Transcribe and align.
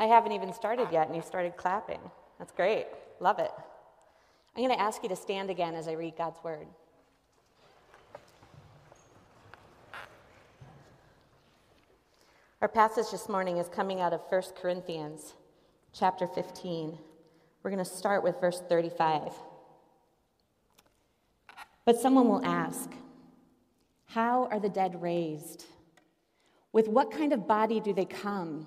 I 0.00 0.06
haven't 0.06 0.32
even 0.32 0.50
started 0.54 0.88
yet, 0.90 1.08
and 1.08 1.14
you 1.14 1.20
started 1.20 1.58
clapping. 1.58 2.00
That's 2.38 2.52
great. 2.52 2.86
Love 3.20 3.38
it. 3.38 3.50
I'm 4.56 4.64
going 4.64 4.74
to 4.74 4.80
ask 4.80 5.02
you 5.02 5.10
to 5.10 5.16
stand 5.16 5.50
again 5.50 5.74
as 5.74 5.88
I 5.88 5.92
read 5.92 6.16
God's 6.16 6.42
word. 6.42 6.66
Our 12.62 12.68
passage 12.68 13.10
this 13.12 13.28
morning 13.28 13.58
is 13.58 13.68
coming 13.68 14.00
out 14.00 14.14
of 14.14 14.22
1 14.30 14.42
Corinthians 14.62 15.34
chapter 15.92 16.26
15. 16.26 16.96
We're 17.62 17.70
going 17.70 17.84
to 17.84 17.90
start 17.90 18.22
with 18.22 18.40
verse 18.40 18.62
35. 18.70 19.34
But 21.84 22.00
someone 22.00 22.26
will 22.26 22.44
ask, 22.46 22.90
How 24.06 24.46
are 24.46 24.60
the 24.60 24.70
dead 24.70 25.02
raised? 25.02 25.66
With 26.72 26.88
what 26.88 27.10
kind 27.10 27.34
of 27.34 27.46
body 27.46 27.80
do 27.80 27.92
they 27.92 28.06
come? 28.06 28.66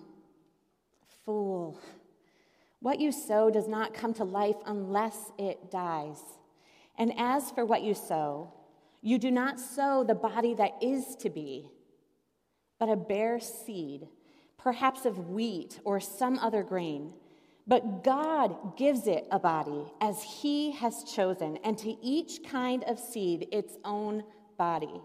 Fool. 1.25 1.79
What 2.79 2.99
you 2.99 3.11
sow 3.11 3.49
does 3.49 3.67
not 3.67 3.93
come 3.93 4.13
to 4.15 4.25
life 4.25 4.57
unless 4.65 5.31
it 5.37 5.71
dies. 5.71 6.19
And 6.97 7.13
as 7.17 7.49
for 7.51 7.65
what 7.65 7.81
you 7.81 7.93
sow, 7.93 8.53
you 9.01 9.17
do 9.17 9.31
not 9.31 9.59
sow 9.59 10.03
the 10.03 10.15
body 10.15 10.53
that 10.55 10.73
is 10.81 11.15
to 11.17 11.29
be, 11.29 11.69
but 12.79 12.89
a 12.89 12.95
bare 12.95 13.39
seed, 13.39 14.07
perhaps 14.57 15.05
of 15.05 15.29
wheat 15.29 15.79
or 15.83 15.99
some 15.99 16.37
other 16.39 16.63
grain. 16.63 17.13
But 17.65 18.03
God 18.03 18.77
gives 18.77 19.07
it 19.07 19.25
a 19.31 19.39
body 19.39 19.85
as 20.01 20.21
He 20.21 20.71
has 20.71 21.05
chosen, 21.05 21.57
and 21.63 21.77
to 21.77 21.95
each 22.05 22.43
kind 22.43 22.83
of 22.83 22.99
seed 22.99 23.47
its 23.51 23.77
own 23.85 24.23
body. 24.57 25.01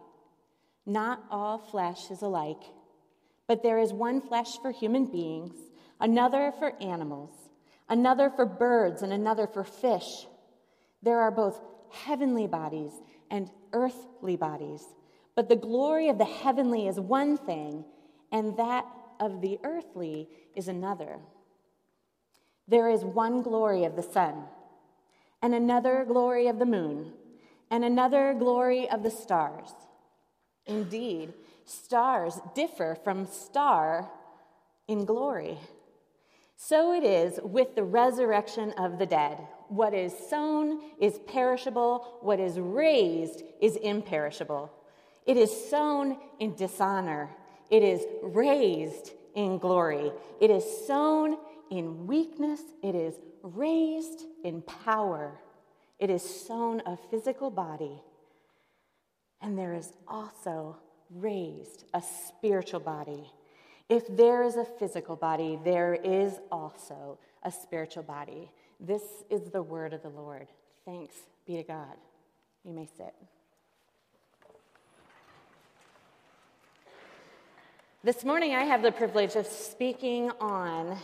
Not 0.84 1.23
all 1.30 1.59
flesh 1.59 2.10
is 2.10 2.23
alike, 2.23 2.62
but 3.46 3.62
there 3.62 3.78
is 3.78 3.92
one 3.92 4.20
flesh 4.20 4.59
for 4.59 4.73
human 4.73 5.06
beings, 5.06 5.54
another 6.01 6.52
for 6.59 6.73
animals 6.80 7.49
another 7.88 8.30
for 8.30 8.45
birds, 8.45 9.02
and 9.02 9.13
another 9.13 9.46
for 9.46 9.65
fish. 9.65 10.27
There 11.02 11.21
are 11.21 11.30
both 11.30 11.60
heavenly 11.90 12.46
bodies 12.46 12.93
and 13.30 13.51
earthly 13.73 14.37
bodies. 14.37 14.85
But 15.35 15.49
the 15.49 15.57
glory 15.57 16.09
of 16.09 16.18
the 16.18 16.24
heavenly 16.24 16.87
is 16.87 16.99
one 16.99 17.37
thing, 17.37 17.85
and 18.32 18.57
that 18.57 18.85
of 19.21 19.40
the 19.40 19.59
earthly 19.65 20.29
is 20.55 20.68
another. 20.68 21.18
There 22.66 22.88
is 22.88 23.05
one 23.05 23.43
glory 23.43 23.85
of 23.85 23.96
the 23.96 24.02
sun, 24.02 24.45
and 25.40 25.55
another 25.55 26.05
glory 26.07 26.49
of 26.49 26.59
the 26.59 26.66
moon, 26.66 27.12
and 27.71 27.85
another 27.85 28.35
glory 28.38 28.88
of 28.90 29.02
the 29.02 29.10
stars. 29.10 29.71
Indeed, 30.66 31.33
stars 31.65 32.40
differ 32.55 32.99
from 33.02 33.27
star 33.27 34.10
in 34.87 35.05
glory. 35.05 35.59
So 36.60 36.92
it 36.92 37.04
is 37.04 37.38
with 37.45 37.76
the 37.76 37.84
resurrection 37.84 38.73
of 38.73 38.98
the 38.98 39.06
dead. 39.06 39.38
What 39.68 39.95
is 39.95 40.12
sown 40.28 40.80
is 41.00 41.20
perishable, 41.28 42.18
what 42.20 42.40
is 42.40 42.59
raised 42.59 43.45
is 43.60 43.76
imperishable. 43.76 44.73
It 45.24 45.37
is 45.37 45.70
sown 45.70 46.18
in 46.40 46.56
dishonor, 46.56 47.30
it 47.70 47.84
is 47.84 48.04
raised 48.23 49.12
in 49.37 49.59
glory. 49.59 50.10
It 50.40 50.50
is 50.50 50.65
sown 50.84 51.38
in 51.70 52.09
weakness, 52.09 52.60
it 52.82 52.96
is 52.96 53.15
raised 53.43 54.24
in 54.43 54.62
power. 54.62 55.38
It 56.00 56.10
is 56.10 56.22
sown 56.22 56.82
a 56.87 56.96
physical 56.96 57.50
body, 57.50 58.02
and 59.40 59.56
there 59.56 59.74
is 59.74 59.93
also 60.09 60.76
raised 61.09 61.84
a 61.95 62.02
spiritual 62.02 62.80
body. 62.80 63.30
If 63.88 64.06
there 64.08 64.42
is 64.42 64.56
a 64.56 64.64
physical 64.64 65.16
body, 65.16 65.58
there 65.64 65.94
is 65.94 66.41
also 66.53 67.19
a 67.42 67.50
spiritual 67.50 68.03
body. 68.03 68.50
This 68.78 69.03
is 69.31 69.50
the 69.50 69.62
word 69.62 69.94
of 69.94 70.03
the 70.03 70.10
Lord. 70.10 70.47
Thanks 70.84 71.15
be 71.47 71.56
to 71.56 71.62
God. 71.62 71.97
You 72.65 72.72
may 72.72 72.87
sit. 72.97 73.15
This 78.04 78.25
morning, 78.25 78.54
I 78.54 78.65
have 78.65 78.82
the 78.82 78.93
privilege 78.93 79.37
of 79.37 79.47
speaking 79.47 80.31
on 80.41 80.98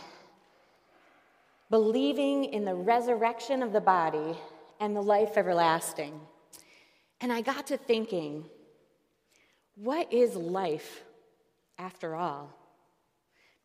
believing 1.69 2.45
in 2.45 2.65
the 2.65 2.75
resurrection 2.75 3.63
of 3.63 3.73
the 3.73 3.81
body 3.81 4.37
and 4.79 4.95
the 4.95 5.01
life 5.01 5.37
everlasting. 5.37 6.19
And 7.19 7.33
I 7.33 7.41
got 7.41 7.67
to 7.67 7.77
thinking, 7.77 8.45
what 9.75 10.13
is 10.13 10.35
life 10.35 11.03
after 11.77 12.15
all? 12.15 12.53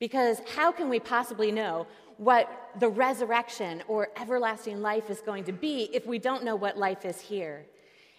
Because 0.00 0.40
how 0.56 0.72
can 0.72 0.88
we 0.88 0.98
possibly 0.98 1.52
know 1.52 1.86
what 2.16 2.50
the 2.80 2.88
resurrection 2.88 3.82
or 3.86 4.08
everlasting 4.20 4.82
life 4.82 5.10
is 5.10 5.20
going 5.20 5.44
to 5.44 5.52
be 5.52 5.88
if 5.92 6.06
we 6.06 6.18
don't 6.18 6.42
know 6.42 6.56
what 6.56 6.76
life 6.76 7.04
is 7.04 7.20
here? 7.20 7.66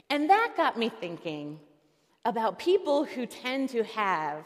And 0.10 0.30
that 0.30 0.54
got 0.56 0.78
me 0.78 0.90
thinking 0.90 1.60
about 2.24 2.60
people 2.60 3.04
who 3.04 3.26
tend 3.26 3.70
to 3.70 3.84
have 3.84 4.46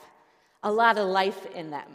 a 0.63 0.72
lot 0.72 0.97
of 0.97 1.07
life 1.07 1.45
in 1.53 1.69
them. 1.69 1.90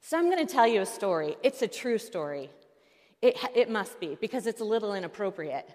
So 0.00 0.16
I'm 0.16 0.30
going 0.30 0.46
to 0.46 0.50
tell 0.50 0.66
you 0.66 0.80
a 0.80 0.86
story. 0.86 1.36
It's 1.42 1.62
a 1.62 1.68
true 1.68 1.98
story. 1.98 2.48
It, 3.20 3.36
it 3.54 3.68
must 3.68 4.00
be, 4.00 4.16
because 4.20 4.46
it's 4.46 4.60
a 4.60 4.64
little 4.64 4.94
inappropriate. 4.94 5.68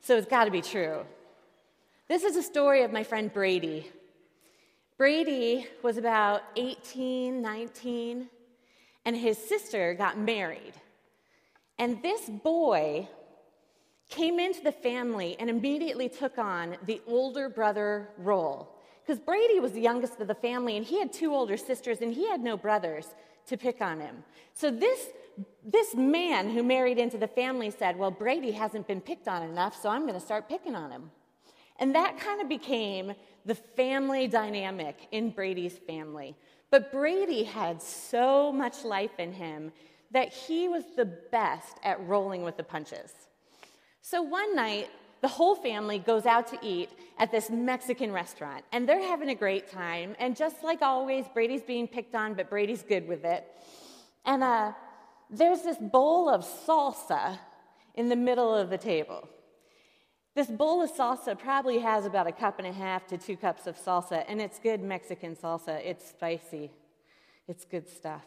So 0.00 0.16
it's 0.16 0.26
got 0.26 0.46
to 0.46 0.50
be 0.50 0.62
true. 0.62 1.04
This 2.08 2.24
is 2.24 2.34
a 2.36 2.42
story 2.42 2.82
of 2.82 2.92
my 2.92 3.04
friend 3.04 3.32
Brady. 3.32 3.90
Brady 4.98 5.66
was 5.82 5.96
about 5.96 6.42
18, 6.56 7.40
19, 7.40 8.28
and 9.04 9.16
his 9.16 9.38
sister 9.38 9.94
got 9.94 10.18
married. 10.18 10.74
And 11.78 12.02
this 12.02 12.28
boy 12.28 13.08
came 14.08 14.38
into 14.38 14.62
the 14.62 14.72
family 14.72 15.36
and 15.40 15.48
immediately 15.48 16.08
took 16.08 16.38
on 16.38 16.76
the 16.86 17.00
older 17.06 17.48
brother 17.48 18.10
role. 18.18 18.76
Because 19.04 19.18
Brady 19.18 19.58
was 19.58 19.72
the 19.72 19.80
youngest 19.80 20.20
of 20.20 20.28
the 20.28 20.34
family, 20.34 20.76
and 20.76 20.86
he 20.86 20.98
had 21.00 21.12
two 21.12 21.34
older 21.34 21.56
sisters, 21.56 22.02
and 22.02 22.12
he 22.14 22.28
had 22.28 22.40
no 22.40 22.56
brothers 22.56 23.06
to 23.46 23.56
pick 23.56 23.80
on 23.80 23.98
him. 23.98 24.22
So 24.52 24.70
this, 24.70 25.08
this 25.64 25.94
man 25.94 26.50
who 26.50 26.62
married 26.62 26.98
into 26.98 27.18
the 27.18 27.26
family 27.26 27.70
said, 27.70 27.98
Well, 27.98 28.10
Brady 28.10 28.52
hasn't 28.52 28.86
been 28.86 29.00
picked 29.00 29.26
on 29.26 29.42
enough, 29.42 29.80
so 29.80 29.88
I'm 29.88 30.02
going 30.02 30.14
to 30.14 30.24
start 30.24 30.48
picking 30.48 30.76
on 30.76 30.90
him. 30.90 31.10
And 31.78 31.94
that 31.94 32.20
kind 32.20 32.40
of 32.40 32.48
became 32.48 33.14
the 33.44 33.54
family 33.54 34.28
dynamic 34.28 35.08
in 35.10 35.30
Brady's 35.30 35.78
family. 35.78 36.36
But 36.70 36.92
Brady 36.92 37.44
had 37.44 37.82
so 37.82 38.52
much 38.52 38.84
life 38.84 39.18
in 39.18 39.32
him 39.32 39.72
that 40.10 40.32
he 40.32 40.68
was 40.68 40.84
the 40.96 41.04
best 41.04 41.76
at 41.82 42.00
rolling 42.06 42.42
with 42.42 42.56
the 42.56 42.62
punches. 42.62 43.12
So 44.00 44.22
one 44.22 44.54
night, 44.54 44.90
the 45.20 45.28
whole 45.28 45.54
family 45.54 45.98
goes 45.98 46.26
out 46.26 46.46
to 46.48 46.58
eat 46.62 46.90
at 47.18 47.30
this 47.30 47.48
Mexican 47.48 48.10
restaurant, 48.12 48.64
and 48.72 48.88
they're 48.88 49.00
having 49.00 49.30
a 49.30 49.34
great 49.34 49.70
time. 49.70 50.16
And 50.18 50.36
just 50.36 50.64
like 50.64 50.82
always, 50.82 51.26
Brady's 51.32 51.62
being 51.62 51.86
picked 51.86 52.14
on, 52.14 52.34
but 52.34 52.50
Brady's 52.50 52.82
good 52.82 53.06
with 53.06 53.24
it. 53.24 53.46
And 54.24 54.42
uh, 54.42 54.72
there's 55.30 55.62
this 55.62 55.78
bowl 55.78 56.28
of 56.28 56.44
salsa 56.44 57.38
in 57.94 58.08
the 58.08 58.16
middle 58.16 58.54
of 58.54 58.70
the 58.70 58.78
table. 58.78 59.28
This 60.34 60.46
bowl 60.46 60.82
of 60.82 60.90
salsa 60.90 61.38
probably 61.38 61.78
has 61.80 62.06
about 62.06 62.26
a 62.26 62.32
cup 62.32 62.58
and 62.58 62.66
a 62.66 62.72
half 62.72 63.06
to 63.08 63.18
two 63.18 63.36
cups 63.36 63.66
of 63.66 63.76
salsa, 63.76 64.24
and 64.26 64.40
it's 64.40 64.58
good 64.58 64.82
Mexican 64.82 65.36
salsa. 65.36 65.78
It's 65.84 66.08
spicy, 66.08 66.70
it's 67.46 67.66
good 67.66 67.88
stuff. 67.88 68.22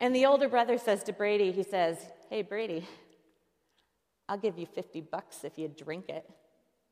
And 0.00 0.14
the 0.14 0.26
older 0.26 0.48
brother 0.48 0.78
says 0.78 1.04
to 1.04 1.12
Brady, 1.12 1.52
he 1.52 1.62
says, 1.62 1.98
Hey, 2.28 2.42
Brady, 2.42 2.88
I'll 4.28 4.38
give 4.38 4.58
you 4.58 4.66
50 4.66 5.02
bucks 5.02 5.44
if 5.44 5.56
you 5.56 5.68
drink 5.68 6.08
it. 6.08 6.28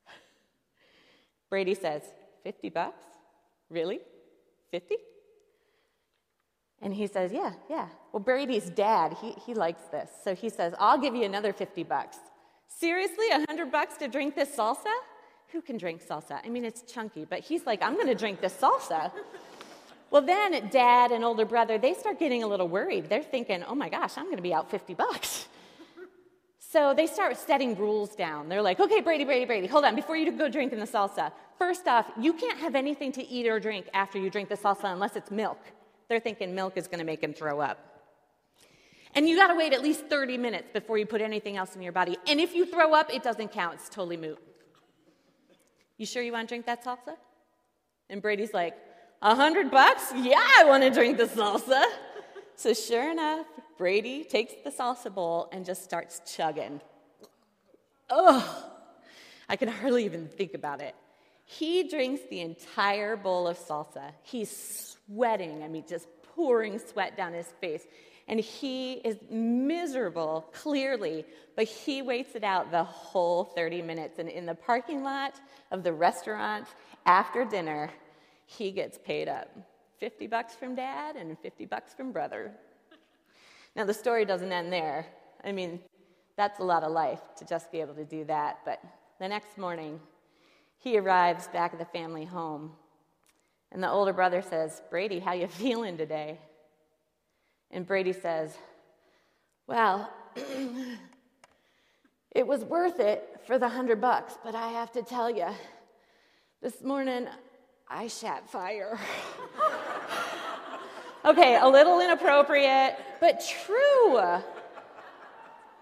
Brady 1.51 1.75
says, 1.75 2.03
50 2.45 2.69
bucks? 2.69 3.03
Really? 3.69 3.99
50? 4.71 4.97
And 6.81 6.95
he 6.95 7.09
says, 7.09 7.33
Yeah, 7.33 7.55
yeah. 7.69 7.89
Well, 8.13 8.21
Brady's 8.21 8.71
dad, 8.71 9.17
he, 9.21 9.33
he 9.45 9.55
likes 9.55 9.83
this. 9.91 10.09
So 10.23 10.37
he 10.37 10.49
says, 10.49 10.75
I'll 10.79 10.99
give 10.99 11.17
you 11.17 11.25
another 11.25 11.53
50 11.53 11.83
bucks. 11.83 12.19
Seriously, 12.79 13.29
a 13.31 13.45
hundred 13.47 13.71
bucks 13.71 13.97
to 13.99 14.09
drink 14.09 14.35
this 14.35 14.57
salsa? 14.57 14.95
Who 15.49 15.61
can 15.61 15.77
drink 15.77 16.03
salsa? 16.03 16.41
I 16.45 16.49
mean, 16.49 16.65
it's 16.65 16.83
chunky, 16.83 17.27
but 17.29 17.41
he's 17.41 17.67
like, 17.67 17.83
I'm 17.83 17.97
gonna 17.97 18.15
drink 18.15 18.41
this 18.41 18.55
salsa. 18.55 19.11
well, 20.11 20.23
then 20.23 20.69
dad 20.69 21.13
and 21.13 21.25
older 21.25 21.45
brother, 21.45 21.77
they 21.77 21.93
start 21.93 22.19
getting 22.19 22.43
a 22.43 22.47
little 22.47 22.69
worried. 22.69 23.09
They're 23.11 23.23
thinking, 23.23 23.65
oh 23.65 23.75
my 23.75 23.89
gosh, 23.89 24.17
I'm 24.17 24.31
gonna 24.31 24.41
be 24.41 24.55
out 24.55 24.71
50 24.71 24.95
bucks. 24.95 25.47
So 26.59 26.95
they 26.95 27.09
start 27.09 27.37
setting 27.37 27.77
rules 27.77 28.15
down. 28.15 28.49
They're 28.49 28.63
like, 28.63 28.79
okay, 28.79 29.01
Brady, 29.01 29.25
Brady, 29.25 29.45
Brady, 29.45 29.67
hold 29.67 29.85
on, 29.85 29.97
before 29.97 30.17
you 30.17 30.31
go 30.31 30.49
drinking 30.49 30.79
the 30.79 30.87
salsa, 30.87 31.33
first 31.59 31.89
off, 31.89 32.07
you 32.19 32.33
can't 32.33 32.59
have 32.61 32.77
anything 32.77 33.11
to 33.13 33.27
eat 33.27 33.49
or 33.49 33.59
drink 33.59 33.91
after 33.93 34.19
you 34.19 34.31
drink 34.31 34.49
the 34.49 34.57
salsa 34.57 34.85
unless 34.85 35.17
it's 35.17 35.33
milk. 35.33 35.59
They're 36.09 36.21
thinking 36.21 36.55
milk 36.55 36.77
is 36.77 36.87
gonna 36.87 37.05
make 37.05 37.23
him 37.23 37.35
throw 37.35 37.61
up. 37.61 37.90
And 39.15 39.29
you 39.29 39.37
gotta 39.37 39.55
wait 39.55 39.73
at 39.73 39.83
least 39.83 40.07
30 40.07 40.39
minutes 40.39 40.69
before 40.73 40.97
you 40.99 41.07
put 41.07 41.21
anything 41.21 41.57
else 41.57 41.75
in 41.75 41.83
your 41.83 41.93
body. 41.93 42.17
And 42.29 42.41
if 42.41 42.55
you 42.55 42.65
throw 42.65 42.95
up, 42.95 43.13
it 43.13 43.23
doesn't 43.23 43.53
count. 43.53 43.75
It's 43.75 43.89
totally 43.89 44.17
moot. 44.17 44.39
You 45.97 46.07
sure 46.07 46.23
you 46.23 46.33
wanna 46.33 46.47
drink 46.47 46.67
that 46.67 46.85
salsa? 46.85 47.17
And 48.09 48.23
Brady's 48.23 48.55
like, 48.55 48.77
a 49.23 49.35
hundred 49.35 49.71
bucks? 49.71 50.13
Yeah, 50.17 50.41
I 50.59 50.65
wanna 50.65 50.91
drink 50.91 51.19
the 51.19 51.27
salsa. 51.27 51.83
So, 52.57 52.73
sure 52.75 53.11
enough, 53.11 53.47
Brady 53.79 54.25
takes 54.25 54.53
the 54.65 54.71
salsa 54.71 55.13
bowl 55.13 55.49
and 55.53 55.65
just 55.65 55.83
starts 55.83 56.21
chugging. 56.37 56.81
Ugh, 58.11 58.65
I 59.49 59.57
can 59.57 59.69
hardly 59.69 60.05
even 60.05 60.29
think 60.29 60.55
about 60.55 60.81
it. 60.81 60.95
He 61.45 61.89
drinks 61.89 62.23
the 62.29 62.41
entire 62.41 63.17
bowl 63.17 63.49
of 63.49 63.59
salsa. 63.59 64.13
He's 64.23 64.97
sweating, 65.07 65.63
I 65.63 65.69
mean, 65.69 65.85
just 65.89 66.07
pouring 66.35 66.79
sweat 66.79 67.17
down 67.17 67.33
his 67.33 67.49
face. 67.61 67.87
And 68.31 68.39
he 68.39 68.93
is 68.93 69.19
miserable, 69.29 70.47
clearly, 70.53 71.27
but 71.57 71.65
he 71.65 72.01
waits 72.01 72.37
it 72.37 72.45
out 72.45 72.71
the 72.71 72.85
whole 72.85 73.43
30 73.43 73.83
minutes. 73.83 74.21
And 74.21 74.29
in 74.29 74.47
the 74.47 74.55
parking 74.55 75.03
lot 75.03 75.41
of 75.73 75.83
the 75.83 75.93
restaurant 75.93 76.69
after 77.07 77.45
dinner, 77.45 77.91
he 78.47 78.71
gets 78.71 78.99
paid 78.99 79.29
up 79.29 79.49
50 79.99 80.29
bucks 80.29 80.55
from 80.55 80.77
dad 80.77 81.17
and 81.17 81.37
50 81.41 81.67
bucks 81.67 81.93
from 81.93 82.13
brother. 82.13 82.53
Now, 83.75 83.85
the 83.85 83.93
story 83.93 84.25
doesn't 84.25 84.53
end 84.53 84.73
there. 84.73 85.07
I 85.43 85.51
mean, 85.51 85.81
that's 86.37 86.61
a 86.61 86.65
lot 86.65 86.85
of 86.85 86.93
life 86.93 87.21
to 87.39 87.45
just 87.45 87.73
be 87.73 87.81
able 87.81 87.95
to 87.95 88.05
do 88.05 88.25
that. 88.27 88.61
But 88.65 88.81
the 89.19 89.27
next 89.27 89.59
morning, 89.59 89.99
he 90.79 90.97
arrives 90.99 91.49
back 91.49 91.73
at 91.73 91.81
the 91.81 91.85
family 91.85 92.27
home, 92.27 92.71
and 93.73 93.83
the 93.83 93.91
older 93.91 94.13
brother 94.13 94.41
says, 94.41 94.83
Brady, 94.89 95.19
how 95.19 95.33
you 95.33 95.47
feeling 95.49 95.99
today? 95.99 96.39
And 97.71 97.87
Brady 97.87 98.13
says, 98.13 98.57
Well, 99.67 100.13
it 102.31 102.47
was 102.47 102.65
worth 102.65 103.01
it 103.01 103.41
for 103.47 103.59
the 103.59 103.69
hundred 103.69 104.01
bucks, 104.01 104.35
but 104.45 104.55
I 104.55 104.73
have 104.73 104.93
to 104.93 105.03
tell 105.03 105.31
you, 105.31 105.49
this 106.63 106.83
morning 106.83 107.27
I 107.89 108.09
shat 108.09 108.49
fire. 108.51 108.99
okay, 111.25 111.59
a 111.61 111.67
little 111.67 112.01
inappropriate, 112.01 112.97
but 113.21 113.43
true. 113.65 114.21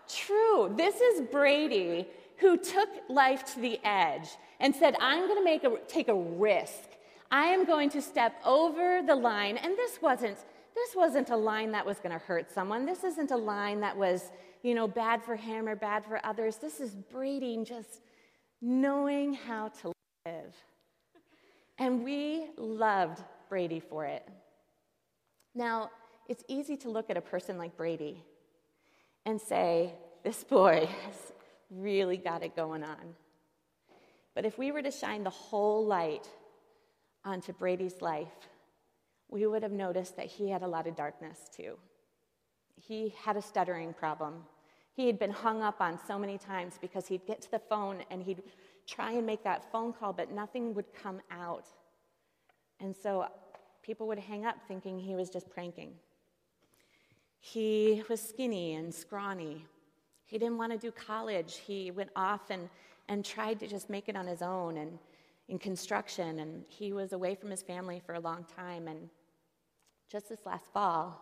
True. 0.09 0.73
This 0.77 1.01
is 1.01 1.23
Brady 1.23 2.07
who 2.39 2.57
took 2.57 2.89
life 3.09 3.55
to 3.55 3.61
the 3.61 3.79
edge 3.85 4.29
and 4.61 4.75
said, 4.75 4.95
I'm 5.01 5.27
going 5.27 5.39
to 5.39 5.45
make 5.45 5.65
a, 5.65 5.77
take 5.87 6.09
a 6.09 6.15
risk. 6.15 6.83
I 7.31 7.47
am 7.47 7.67
going 7.67 7.91
to 7.91 8.01
step 8.01 8.41
over 8.45 9.03
the 9.07 9.15
line. 9.15 9.57
And 9.57 9.77
this 9.77 10.01
wasn't, 10.01 10.39
this 10.87 10.97
wasn't 10.97 11.31
a 11.31 11.37
line 11.37 11.73
that 11.73 11.85
was 11.85 11.99
going 11.99 12.13
to 12.13 12.25
hurt 12.25 12.51
someone. 12.51 12.87
This 12.87 13.05
isn't 13.05 13.31
a 13.31 13.37
line 13.37 13.81
that 13.81 13.97
was, 13.97 14.31
you 14.63 14.75
know, 14.75 14.89
bad 14.89 15.23
for 15.23 15.37
him 15.37 15.69
or 15.69 15.77
bad 15.77 16.05
for 16.05 16.25
others. 16.25 16.57
This 16.57 16.81
is 16.81 16.95
Brady 16.95 17.59
just 17.65 18.01
knowing 18.61 19.35
how 19.35 19.69
to 19.83 19.93
live. 20.27 20.55
And 21.79 22.05
we 22.05 22.47
loved 22.57 23.23
Brady 23.49 23.81
for 23.81 24.05
it. 24.05 24.29
Now, 25.55 25.91
it's 26.29 26.45
easy 26.49 26.77
to 26.79 26.91
look 26.91 27.11
at 27.11 27.17
a 27.17 27.21
person 27.21 27.57
like 27.59 27.77
Brady 27.77 28.23
and 29.25 29.41
say, 29.41 29.95
this 30.25 30.45
boy 30.45 30.89
has 31.05 31.33
really 31.71 32.17
got 32.17 32.43
it 32.43 32.55
going 32.57 32.83
on. 32.83 33.15
But 34.35 34.45
if 34.45 34.59
we 34.59 34.71
were 34.73 34.83
to 34.83 34.91
shine 34.91 35.25
the 35.25 35.31
whole 35.31 35.85
light 35.87 36.29
onto 37.25 37.53
Brady's 37.53 38.01
life, 38.01 38.29
we 39.31 39.47
would 39.47 39.63
have 39.63 39.73
noticed 39.73 40.17
that 40.17 40.27
he 40.27 40.49
had 40.49 40.63
a 40.63 40.69
lot 40.69 40.87
of 40.87 40.97
darkness 40.97 41.39
too. 41.55 41.79
He 42.77 43.15
had 43.23 43.37
a 43.37 43.43
stuttering 43.43 43.93
problem. 43.93 44.45
He 44.93 45.07
had 45.07 45.19
been 45.19 45.31
hung 45.31 45.63
up 45.63 45.81
on 45.81 45.99
so 46.07 46.19
many 46.19 46.39
times 46.39 46.79
because 46.81 47.07
he'd 47.07 47.27
get 47.27 47.41
to 47.43 47.51
the 47.51 47.59
phone 47.59 48.03
and 48.11 48.23
he'd 48.23 48.43
try 48.87 49.13
and 49.13 49.27
make 49.27 49.45
that 49.45 49.71
phone 49.71 49.93
call, 49.93 50.13
but 50.13 50.33
nothing 50.33 50.75
would 50.75 50.93
come 50.95 51.21
out. 51.31 51.69
And 52.81 52.97
so 52.97 53.27
people 53.83 54.07
would 54.09 54.19
hang 54.19 54.45
up 54.45 54.57
thinking 54.67 54.99
he 54.99 55.15
was 55.15 55.31
just 55.31 55.51
pranking. 55.51 55.93
He 57.41 58.03
was 58.09 58.21
skinny 58.21 58.75
and 58.75 58.93
scrawny. 58.93 59.65
He 60.25 60.39
didn't 60.39 60.59
want 60.59 60.73
to 60.73 60.79
do 60.79 60.91
college. 60.91 61.59
He 61.65 61.91
went 61.91 62.11
off 62.17 62.51
and, 62.51 62.69
and 63.09 63.25
tried 63.25 63.61
to 63.61 63.67
just 63.67 63.89
make 63.89 64.09
it 64.09 64.17
on 64.17 64.27
his 64.27 64.43
own 64.43 64.79
and 64.79 64.99
in 65.49 65.59
construction. 65.59 66.41
And 66.41 66.65
he 66.69 66.93
was 66.93 67.13
away 67.13 67.35
from 67.35 67.51
his 67.51 67.63
family 67.63 68.03
for 68.05 68.15
a 68.15 68.21
long 68.21 68.45
time. 68.57 68.89
And 68.89 69.09
just 70.11 70.29
this 70.29 70.47
last 70.47 70.73
fall, 70.73 71.21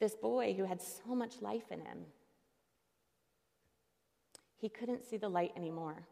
this 0.00 0.14
boy 0.14 0.54
who 0.54 0.64
had 0.64 0.80
so 0.80 1.14
much 1.14 1.40
life 1.40 1.70
in 1.70 1.80
him, 1.80 2.06
he 4.56 4.68
couldn't 4.68 5.04
see 5.04 5.16
the 5.16 5.28
light 5.28 5.52
anymore. 5.56 6.06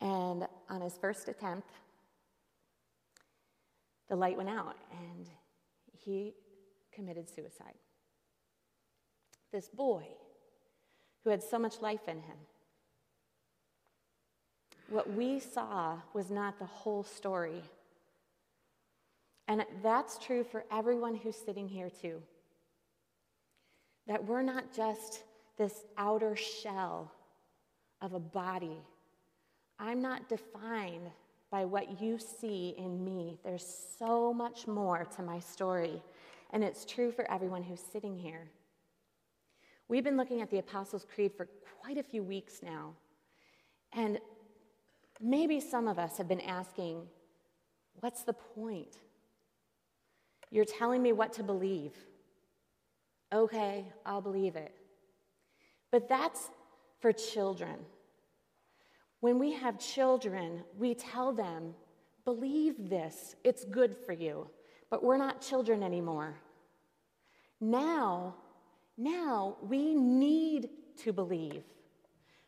And 0.00 0.46
on 0.68 0.80
his 0.80 0.96
first 0.98 1.28
attempt, 1.28 1.68
the 4.08 4.16
light 4.16 4.36
went 4.36 4.48
out 4.48 4.76
and 4.90 5.28
he 5.92 6.34
committed 6.92 7.28
suicide. 7.28 7.74
This 9.52 9.68
boy 9.68 10.06
who 11.24 11.30
had 11.30 11.42
so 11.42 11.58
much 11.58 11.80
life 11.80 12.08
in 12.08 12.16
him. 12.16 12.36
What 14.88 15.12
we 15.14 15.38
saw 15.38 15.98
was 16.12 16.30
not 16.30 16.58
the 16.58 16.66
whole 16.66 17.04
story. 17.04 17.62
And 19.48 19.64
that's 19.82 20.18
true 20.18 20.44
for 20.44 20.64
everyone 20.72 21.14
who's 21.14 21.36
sitting 21.36 21.68
here, 21.68 21.90
too. 21.90 22.22
That 24.06 24.24
we're 24.24 24.42
not 24.42 24.72
just 24.74 25.24
this 25.58 25.84
outer 25.98 26.36
shell 26.36 27.12
of 28.00 28.14
a 28.14 28.20
body. 28.20 28.78
I'm 29.78 30.00
not 30.00 30.28
defined 30.28 31.10
by 31.50 31.64
what 31.64 32.00
you 32.00 32.18
see 32.18 32.74
in 32.78 33.04
me. 33.04 33.38
There's 33.44 33.66
so 33.98 34.32
much 34.32 34.66
more 34.66 35.06
to 35.16 35.22
my 35.22 35.38
story. 35.38 36.02
And 36.50 36.64
it's 36.64 36.84
true 36.84 37.12
for 37.12 37.30
everyone 37.30 37.62
who's 37.62 37.80
sitting 37.80 38.16
here. 38.16 38.48
We've 39.88 40.04
been 40.04 40.16
looking 40.16 40.40
at 40.40 40.50
the 40.50 40.58
Apostles' 40.58 41.06
Creed 41.14 41.32
for 41.36 41.48
quite 41.82 41.98
a 41.98 42.02
few 42.02 42.22
weeks 42.22 42.60
now. 42.62 42.94
And 43.92 44.18
maybe 45.20 45.60
some 45.60 45.86
of 45.86 45.98
us 45.98 46.16
have 46.16 46.28
been 46.28 46.40
asking, 46.40 47.02
what's 48.00 48.22
the 48.22 48.32
point? 48.32 48.96
You're 50.52 50.66
telling 50.66 51.02
me 51.02 51.12
what 51.12 51.32
to 51.34 51.42
believe. 51.42 51.92
Okay, 53.32 53.86
I'll 54.04 54.20
believe 54.20 54.54
it. 54.54 54.74
But 55.90 56.10
that's 56.10 56.50
for 57.00 57.10
children. 57.10 57.76
When 59.20 59.38
we 59.38 59.52
have 59.52 59.78
children, 59.78 60.62
we 60.78 60.94
tell 60.94 61.32
them, 61.32 61.74
believe 62.26 62.90
this, 62.90 63.34
it's 63.44 63.64
good 63.64 63.96
for 63.96 64.12
you. 64.12 64.46
But 64.90 65.02
we're 65.02 65.16
not 65.16 65.40
children 65.40 65.82
anymore. 65.82 66.34
Now, 67.58 68.34
now 68.98 69.56
we 69.62 69.94
need 69.94 70.68
to 70.98 71.14
believe. 71.14 71.62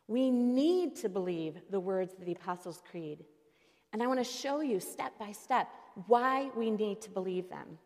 We 0.08 0.30
need 0.30 0.96
to 0.96 1.08
believe 1.08 1.56
the 1.70 1.80
words 1.80 2.12
of 2.12 2.26
the 2.26 2.32
Apostles' 2.32 2.82
Creed. 2.90 3.24
And 3.94 4.02
I 4.02 4.06
want 4.06 4.18
to 4.18 4.24
show 4.24 4.60
you 4.60 4.78
step 4.78 5.18
by 5.18 5.32
step 5.32 5.68
why 6.06 6.50
we 6.54 6.70
need 6.70 7.00
to 7.02 7.10
believe 7.10 7.48
them. 7.48 7.78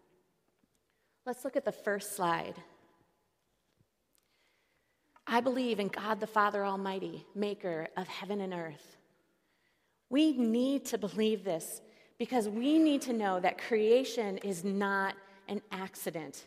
Let's 1.28 1.44
look 1.44 1.56
at 1.56 1.66
the 1.66 1.72
first 1.72 2.16
slide. 2.16 2.54
I 5.26 5.42
believe 5.42 5.78
in 5.78 5.88
God 5.88 6.20
the 6.20 6.26
Father 6.26 6.64
Almighty, 6.64 7.26
maker 7.34 7.88
of 7.98 8.08
heaven 8.08 8.40
and 8.40 8.54
earth. 8.54 8.96
We 10.08 10.32
need 10.32 10.86
to 10.86 10.96
believe 10.96 11.44
this 11.44 11.82
because 12.18 12.48
we 12.48 12.78
need 12.78 13.02
to 13.02 13.12
know 13.12 13.40
that 13.40 13.58
creation 13.58 14.38
is 14.38 14.64
not 14.64 15.16
an 15.48 15.60
accident, 15.70 16.46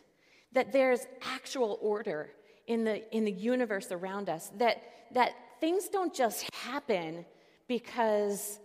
that 0.50 0.72
there's 0.72 1.06
actual 1.22 1.78
order 1.80 2.30
in 2.66 2.82
the, 2.82 3.08
in 3.16 3.24
the 3.24 3.30
universe 3.30 3.92
around 3.92 4.28
us, 4.28 4.50
that, 4.58 4.82
that 5.12 5.30
things 5.60 5.86
don't 5.90 6.12
just 6.12 6.52
happen 6.56 7.24
because 7.68 8.58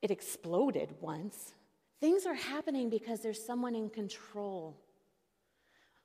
it 0.00 0.10
exploded 0.10 0.88
once. 1.02 1.52
Things 2.00 2.24
are 2.24 2.32
happening 2.32 2.88
because 2.88 3.20
there's 3.20 3.44
someone 3.44 3.74
in 3.74 3.90
control. 3.90 4.80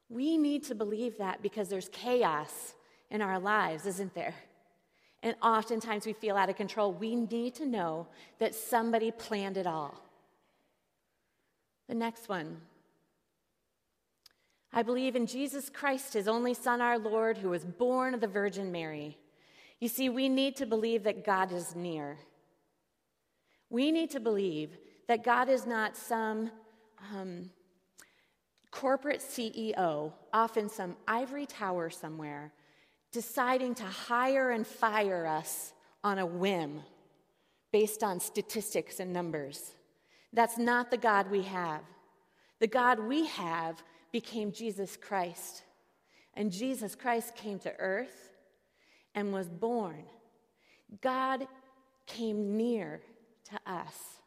We 0.09 0.37
need 0.37 0.63
to 0.65 0.75
believe 0.75 1.17
that 1.19 1.41
because 1.41 1.69
there's 1.69 1.89
chaos 1.89 2.73
in 3.11 3.21
our 3.21 3.39
lives, 3.39 3.85
isn't 3.85 4.13
there? 4.15 4.35
And 5.21 5.35
oftentimes 5.41 6.05
we 6.05 6.13
feel 6.13 6.35
out 6.35 6.49
of 6.49 6.55
control. 6.55 6.93
We 6.93 7.15
need 7.15 7.55
to 7.55 7.65
know 7.65 8.07
that 8.39 8.55
somebody 8.55 9.11
planned 9.11 9.57
it 9.57 9.67
all. 9.67 10.01
The 11.87 11.95
next 11.95 12.29
one. 12.29 12.57
I 14.71 14.83
believe 14.83 15.15
in 15.15 15.25
Jesus 15.25 15.69
Christ, 15.69 16.13
his 16.13 16.27
only 16.27 16.53
Son, 16.53 16.79
our 16.79 16.99
Lord, 16.99 17.37
who 17.37 17.49
was 17.49 17.65
born 17.65 18.13
of 18.13 18.21
the 18.21 18.27
Virgin 18.27 18.71
Mary. 18.71 19.17
You 19.79 19.87
see, 19.87 20.09
we 20.09 20.29
need 20.29 20.55
to 20.57 20.65
believe 20.65 21.03
that 21.03 21.25
God 21.25 21.51
is 21.51 21.75
near. 21.75 22.17
We 23.69 23.91
need 23.91 24.11
to 24.11 24.19
believe 24.19 24.77
that 25.07 25.23
God 25.23 25.49
is 25.49 25.65
not 25.65 25.97
some 25.97 26.51
um, 27.13 27.49
corporate 28.71 29.21
CEO 29.21 30.13
off 30.33 30.57
in 30.57 30.69
some 30.69 30.95
ivory 31.07 31.45
tower 31.45 31.89
somewhere 31.89 32.53
deciding 33.11 33.73
to 33.75 33.83
hire 33.83 34.51
and 34.51 34.65
fire 34.65 35.25
us 35.25 35.73
on 36.03 36.19
a 36.19 36.25
whim 36.25 36.81
based 37.71 38.03
on 38.03 38.19
statistics 38.19 38.99
and 38.99 39.11
numbers. 39.11 39.71
That's 40.33 40.57
not 40.57 40.91
the 40.91 40.97
God 40.97 41.29
we 41.31 41.41
have. 41.43 41.81
The 42.59 42.67
God 42.67 42.99
we 42.99 43.25
have 43.27 43.81
became 44.11 44.51
Jesus 44.51 44.97
Christ. 44.97 45.63
And 46.35 46.51
Jesus 46.51 46.95
Christ 46.95 47.35
came 47.35 47.59
to 47.59 47.73
earth 47.79 48.31
and 49.15 49.33
was 49.33 49.49
born. 49.49 50.03
God 51.01 51.47
came 52.05 52.55
near 52.57 53.01
to 53.45 53.71
us. 53.71 54.18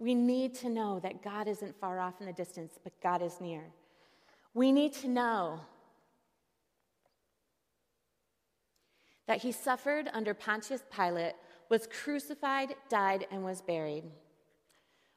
We 0.00 0.14
need 0.14 0.54
to 0.56 0.70
know 0.70 0.98
that 1.00 1.22
God 1.22 1.46
isn't 1.46 1.78
far 1.78 2.00
off 2.00 2.14
in 2.20 2.26
the 2.26 2.32
distance, 2.32 2.78
but 2.82 2.98
God 3.02 3.20
is 3.20 3.38
near. 3.38 3.66
We 4.54 4.72
need 4.72 4.94
to 4.94 5.08
know 5.08 5.60
that 9.26 9.42
he 9.42 9.52
suffered 9.52 10.08
under 10.14 10.32
Pontius 10.32 10.82
Pilate, 10.90 11.34
was 11.68 11.86
crucified, 11.86 12.74
died, 12.88 13.26
and 13.30 13.44
was 13.44 13.60
buried. 13.60 14.04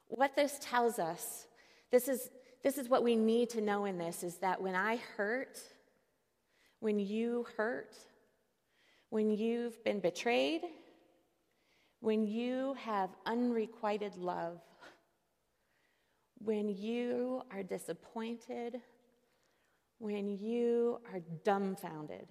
What 0.08 0.36
this 0.36 0.58
tells 0.60 0.98
us, 0.98 1.46
this 1.90 2.06
is, 2.06 2.28
this 2.62 2.76
is 2.76 2.88
what 2.88 3.02
we 3.02 3.16
need 3.16 3.48
to 3.50 3.62
know 3.62 3.86
in 3.86 3.96
this, 3.96 4.22
is 4.22 4.36
that 4.36 4.60
when 4.60 4.74
I 4.74 5.00
hurt, 5.16 5.58
when 6.80 6.98
you 6.98 7.46
hurt, 7.56 7.96
when 9.08 9.30
you've 9.30 9.82
been 9.82 9.98
betrayed, 9.98 10.60
when 12.00 12.26
you 12.26 12.74
have 12.74 13.08
unrequited 13.24 14.14
love, 14.16 14.60
when 16.44 16.68
you 16.68 17.42
are 17.50 17.62
disappointed, 17.62 18.80
when 19.98 20.28
you 20.28 21.00
are 21.12 21.20
dumbfounded, 21.44 22.28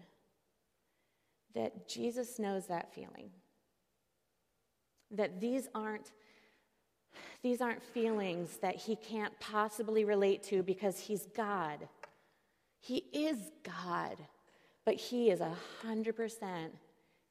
that 1.56 1.88
Jesus 1.88 2.40
knows 2.40 2.68
that 2.68 2.94
feeling. 2.94 3.30
That 5.12 5.40
these 5.40 5.68
aren't 5.76 6.12
these 7.44 7.62
aren't 7.62 7.84
feelings 7.84 8.58
that 8.62 8.76
he 8.76 8.96
can't 8.96 9.38
possibly 9.40 10.06
relate 10.06 10.44
to 10.44 10.64
because 10.64 10.98
he's 10.98 11.28
God. 11.36 11.88
He 12.80 13.04
is 13.12 13.38
God, 13.64 14.18
but 14.86 14.96
he 14.96 15.30
is 15.30 15.42
a 15.42 15.54
100% 15.86 16.70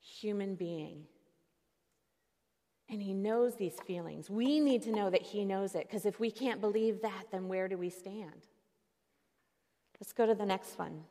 human 0.01 0.55
being. 0.55 1.05
And 2.93 3.03
he 3.03 3.15
knows 3.15 3.57
these 3.57 3.77
feelings. 3.87 4.29
We 4.29 4.61
need 4.61 4.83
to 4.83 4.93
know 4.93 5.09
that 5.09 5.23
he 5.23 5.47
knows 5.47 5.75
it 5.75 5.89
because 5.89 6.05
if 6.05 6.21
we 6.21 6.31
can't 6.31 6.61
believe 6.61 7.01
that, 7.01 7.25
then 7.33 7.49
where 7.49 7.67
do 7.67 7.79
we 7.79 7.89
stand? 7.89 8.47
Let's 9.99 10.13
go 10.13 10.27
to 10.27 10.35
the 10.35 10.45
next 10.45 10.79
one. 10.79 11.05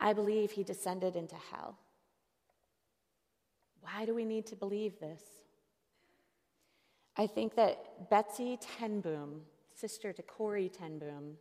I 0.00 0.14
believe 0.14 0.52
he 0.52 0.64
descended 0.64 1.16
into 1.16 1.36
hell. 1.50 1.76
Why 3.82 4.06
do 4.06 4.14
we 4.14 4.24
need 4.24 4.46
to 4.46 4.56
believe 4.56 4.98
this? 4.98 5.20
I 7.18 7.26
think 7.26 7.54
that 7.56 8.08
Betsy 8.08 8.58
ten 8.78 9.02
Boom, 9.02 9.42
sister 9.74 10.14
to 10.14 10.22
Corrie 10.22 10.70
ten 10.70 10.98
Boom, 10.98 11.36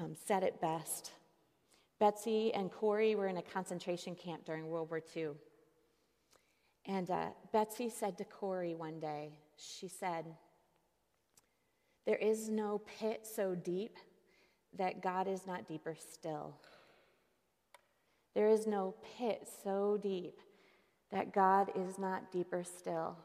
um, 0.00 0.14
said 0.14 0.42
it 0.42 0.62
best. 0.62 1.12
Betsy 1.98 2.54
and 2.54 2.72
Corrie 2.72 3.14
were 3.16 3.28
in 3.28 3.36
a 3.36 3.42
concentration 3.42 4.14
camp 4.14 4.46
during 4.46 4.66
World 4.68 4.88
War 4.88 5.02
II. 5.14 5.32
And 6.86 7.10
uh, 7.10 7.26
Betsy 7.52 7.88
said 7.88 8.18
to 8.18 8.24
Corrie 8.24 8.74
one 8.74 8.98
day, 8.98 9.30
she 9.56 9.88
said, 9.88 10.24
There 12.06 12.16
is 12.16 12.48
no 12.48 12.80
pit 12.98 13.26
so 13.26 13.54
deep 13.54 13.96
that 14.76 15.02
God 15.02 15.28
is 15.28 15.46
not 15.46 15.68
deeper 15.68 15.94
still. 15.96 16.54
There 18.34 18.48
is 18.48 18.66
no 18.66 18.94
pit 19.18 19.48
so 19.62 19.98
deep 20.02 20.40
that 21.12 21.32
God 21.32 21.70
is 21.76 21.98
not 21.98 22.32
deeper 22.32 22.64
still. 22.64 23.16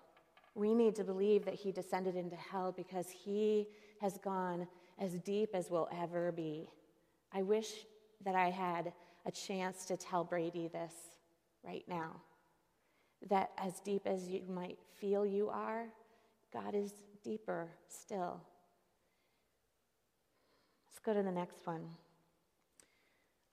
We 0.53 0.73
need 0.73 0.95
to 0.95 1.03
believe 1.03 1.45
that 1.45 1.53
He 1.53 1.71
descended 1.71 2.15
into 2.15 2.35
hell 2.35 2.73
because 2.75 3.09
He 3.09 3.67
has 4.01 4.17
gone 4.17 4.67
as 4.99 5.13
deep 5.19 5.51
as 5.53 5.69
will 5.71 5.87
ever 5.97 6.31
be. 6.31 6.67
I 7.33 7.41
wish 7.41 7.85
that 8.23 8.35
I 8.35 8.49
had 8.49 8.91
a 9.25 9.31
chance 9.31 9.85
to 9.85 9.97
tell 9.97 10.23
Brady 10.23 10.67
this 10.67 10.93
right 11.63 11.83
now 11.87 12.21
that 13.29 13.51
as 13.57 13.79
deep 13.79 14.03
as 14.05 14.27
you 14.27 14.43
might 14.50 14.77
feel 15.00 15.25
you 15.25 15.50
are, 15.50 15.86
God 16.53 16.75
is 16.75 16.93
deeper 17.24 17.67
still. 17.88 18.39
Let's 20.88 21.00
go 21.00 21.13
to 21.13 21.24
the 21.24 21.31
next 21.31 21.65
one. 21.65 21.81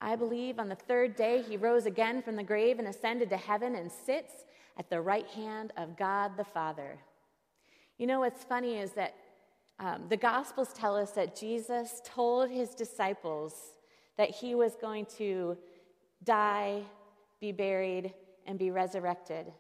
I 0.01 0.17
believe 0.17 0.59
on 0.59 0.69
the 0.69 0.75
third 0.75 1.17
day 1.17 1.43
he 1.43 1.57
rose 1.57 1.87
again 1.87 2.21
from 2.23 2.37
the 2.37 2.43
grave 2.43 2.79
and 2.79 2.89
ascended 2.89 3.31
to 3.31 3.37
heaven 3.37 3.75
and 3.75 3.91
sits 3.91 4.45
at 4.77 4.91
the 4.91 5.01
right 5.01 5.27
hand 5.29 5.73
of 5.77 5.97
God 5.97 6.33
the 6.37 6.45
Father. 6.45 6.99
You 7.97 8.07
know 8.07 8.21
what's 8.21 8.45
funny 8.45 8.77
is 8.77 8.93
that 8.93 9.15
um, 9.79 10.05
the 10.09 10.17
Gospels 10.17 10.73
tell 10.75 10.97
us 10.97 11.13
that 11.13 11.37
Jesus 11.37 12.01
told 12.05 12.51
his 12.51 12.71
disciples 12.75 13.55
that 14.17 14.31
he 14.31 14.55
was 14.55 14.77
going 14.81 15.07
to 15.19 15.57
die, 16.23 16.83
be 17.41 17.51
buried, 17.51 18.13
and 18.47 18.59
be 18.59 18.71
resurrected 18.71 19.53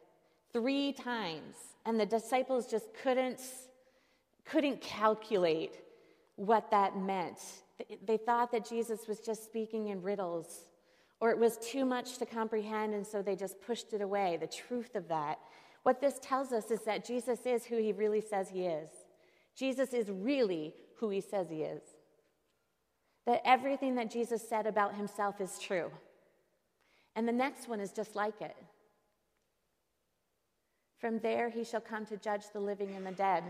three 0.53 0.93
times. 0.93 1.57
And 1.85 2.00
the 2.00 2.07
disciples 2.07 2.67
just 2.67 2.87
couldn't, 3.03 3.41
couldn't 4.45 4.81
calculate 4.81 5.73
what 6.37 6.71
that 6.71 6.97
meant. 6.97 7.38
They 8.07 8.17
thought 8.17 8.53
that 8.53 8.69
Jesus 8.69 9.07
was 9.07 9.21
just 9.21 9.45
speaking 9.45 9.88
in 9.88 10.00
riddles, 10.00 10.69
or 11.21 11.31
it 11.31 11.38
was 11.38 11.59
too 11.59 11.85
much 11.85 12.19
to 12.19 12.26
comprehend, 12.26 12.95
and 12.95 13.07
so 13.07 13.21
they 13.21 13.37
just 13.37 13.61
pushed 13.61 13.93
it 13.93 14.00
away. 14.00 14.38
The 14.41 14.47
truth 14.47 14.95
of 14.95 15.09
that. 15.09 15.38
What 15.83 16.00
this 16.00 16.19
tells 16.23 16.53
us 16.53 16.71
is 16.71 16.81
that 16.85 17.05
Jesus 17.05 17.41
is 17.45 17.64
who 17.64 17.76
he 17.76 17.93
really 17.93 18.21
says 18.21 18.49
he 18.49 18.64
is. 18.64 18.88
Jesus 19.57 19.93
is 19.93 20.11
really 20.11 20.75
who 20.99 21.11
he 21.11 21.21
says 21.21 21.49
he 21.50 21.62
is. 21.62 21.83
That 23.26 23.43
everything 23.45 23.95
that 23.97 24.11
Jesus 24.11 24.47
said 24.47 24.67
about 24.67 24.95
himself 24.95 25.41
is 25.41 25.59
true. 25.59 25.91
And 27.17 27.29
the 27.29 27.33
next 27.33 27.69
one 27.69 27.81
is 27.81 27.93
just 27.93 28.17
like 28.17 28.41
it. 28.41 28.57
From 31.04 31.18
there 31.18 31.50
he 31.50 31.64
shall 31.64 31.82
come 31.82 32.06
to 32.06 32.16
judge 32.16 32.44
the 32.50 32.61
living 32.61 32.96
and 32.96 33.04
the 33.04 33.12
dead. 33.12 33.44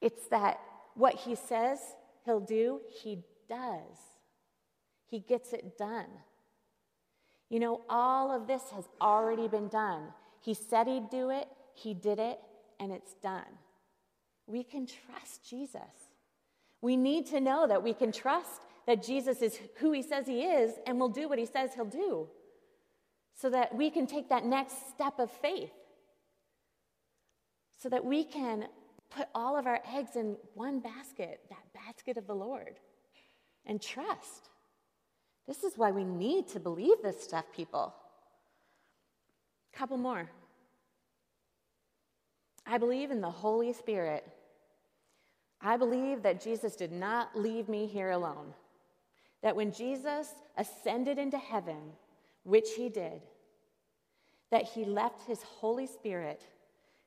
It's 0.00 0.26
that 0.28 0.58
what 0.94 1.16
he 1.16 1.34
says 1.34 1.78
he'll 2.24 2.40
do, 2.40 2.80
he 3.02 3.18
does. 3.46 3.98
He 5.04 5.18
gets 5.18 5.52
it 5.52 5.76
done. 5.76 6.06
You 7.50 7.60
know, 7.60 7.82
all 7.90 8.34
of 8.34 8.46
this 8.46 8.62
has 8.74 8.84
already 9.02 9.48
been 9.48 9.68
done. 9.68 10.14
He 10.40 10.54
said 10.54 10.86
he'd 10.86 11.10
do 11.10 11.28
it, 11.28 11.46
he 11.74 11.92
did 11.92 12.18
it, 12.18 12.40
and 12.80 12.90
it's 12.90 13.12
done. 13.22 13.58
We 14.46 14.62
can 14.64 14.86
trust 14.86 15.46
Jesus. 15.46 15.82
We 16.80 16.96
need 16.96 17.26
to 17.26 17.40
know 17.42 17.66
that 17.66 17.82
we 17.82 17.92
can 17.92 18.12
trust 18.12 18.62
that 18.86 19.02
Jesus 19.02 19.42
is 19.42 19.58
who 19.76 19.92
he 19.92 20.00
says 20.00 20.26
he 20.26 20.40
is 20.40 20.72
and 20.86 20.98
will 20.98 21.10
do 21.10 21.28
what 21.28 21.38
he 21.38 21.44
says 21.44 21.74
he'll 21.74 21.84
do 21.84 22.28
so 23.34 23.50
that 23.50 23.74
we 23.74 23.90
can 23.90 24.06
take 24.06 24.30
that 24.30 24.46
next 24.46 24.88
step 24.88 25.18
of 25.18 25.30
faith, 25.30 25.72
so 27.84 27.90
that 27.90 28.02
we 28.02 28.24
can 28.24 28.64
put 29.10 29.28
all 29.34 29.58
of 29.58 29.66
our 29.66 29.78
eggs 29.94 30.16
in 30.16 30.38
one 30.54 30.80
basket, 30.80 31.40
that 31.50 31.70
basket 31.74 32.16
of 32.16 32.26
the 32.26 32.34
Lord, 32.34 32.80
and 33.66 33.78
trust. 33.78 34.48
This 35.46 35.64
is 35.64 35.76
why 35.76 35.90
we 35.90 36.02
need 36.02 36.48
to 36.48 36.60
believe 36.60 37.02
this 37.02 37.22
stuff, 37.22 37.44
people. 37.54 37.94
Couple 39.74 39.98
more. 39.98 40.30
I 42.66 42.78
believe 42.78 43.10
in 43.10 43.20
the 43.20 43.30
Holy 43.30 43.74
Spirit. 43.74 44.26
I 45.60 45.76
believe 45.76 46.22
that 46.22 46.40
Jesus 46.42 46.76
did 46.76 46.90
not 46.90 47.36
leave 47.36 47.68
me 47.68 47.86
here 47.86 48.12
alone. 48.12 48.54
That 49.42 49.56
when 49.56 49.70
Jesus 49.70 50.28
ascended 50.56 51.18
into 51.18 51.36
heaven, 51.36 51.92
which 52.44 52.70
he 52.78 52.88
did, 52.88 53.20
that 54.50 54.64
he 54.64 54.86
left 54.86 55.26
his 55.26 55.42
Holy 55.42 55.86
Spirit, 55.86 56.46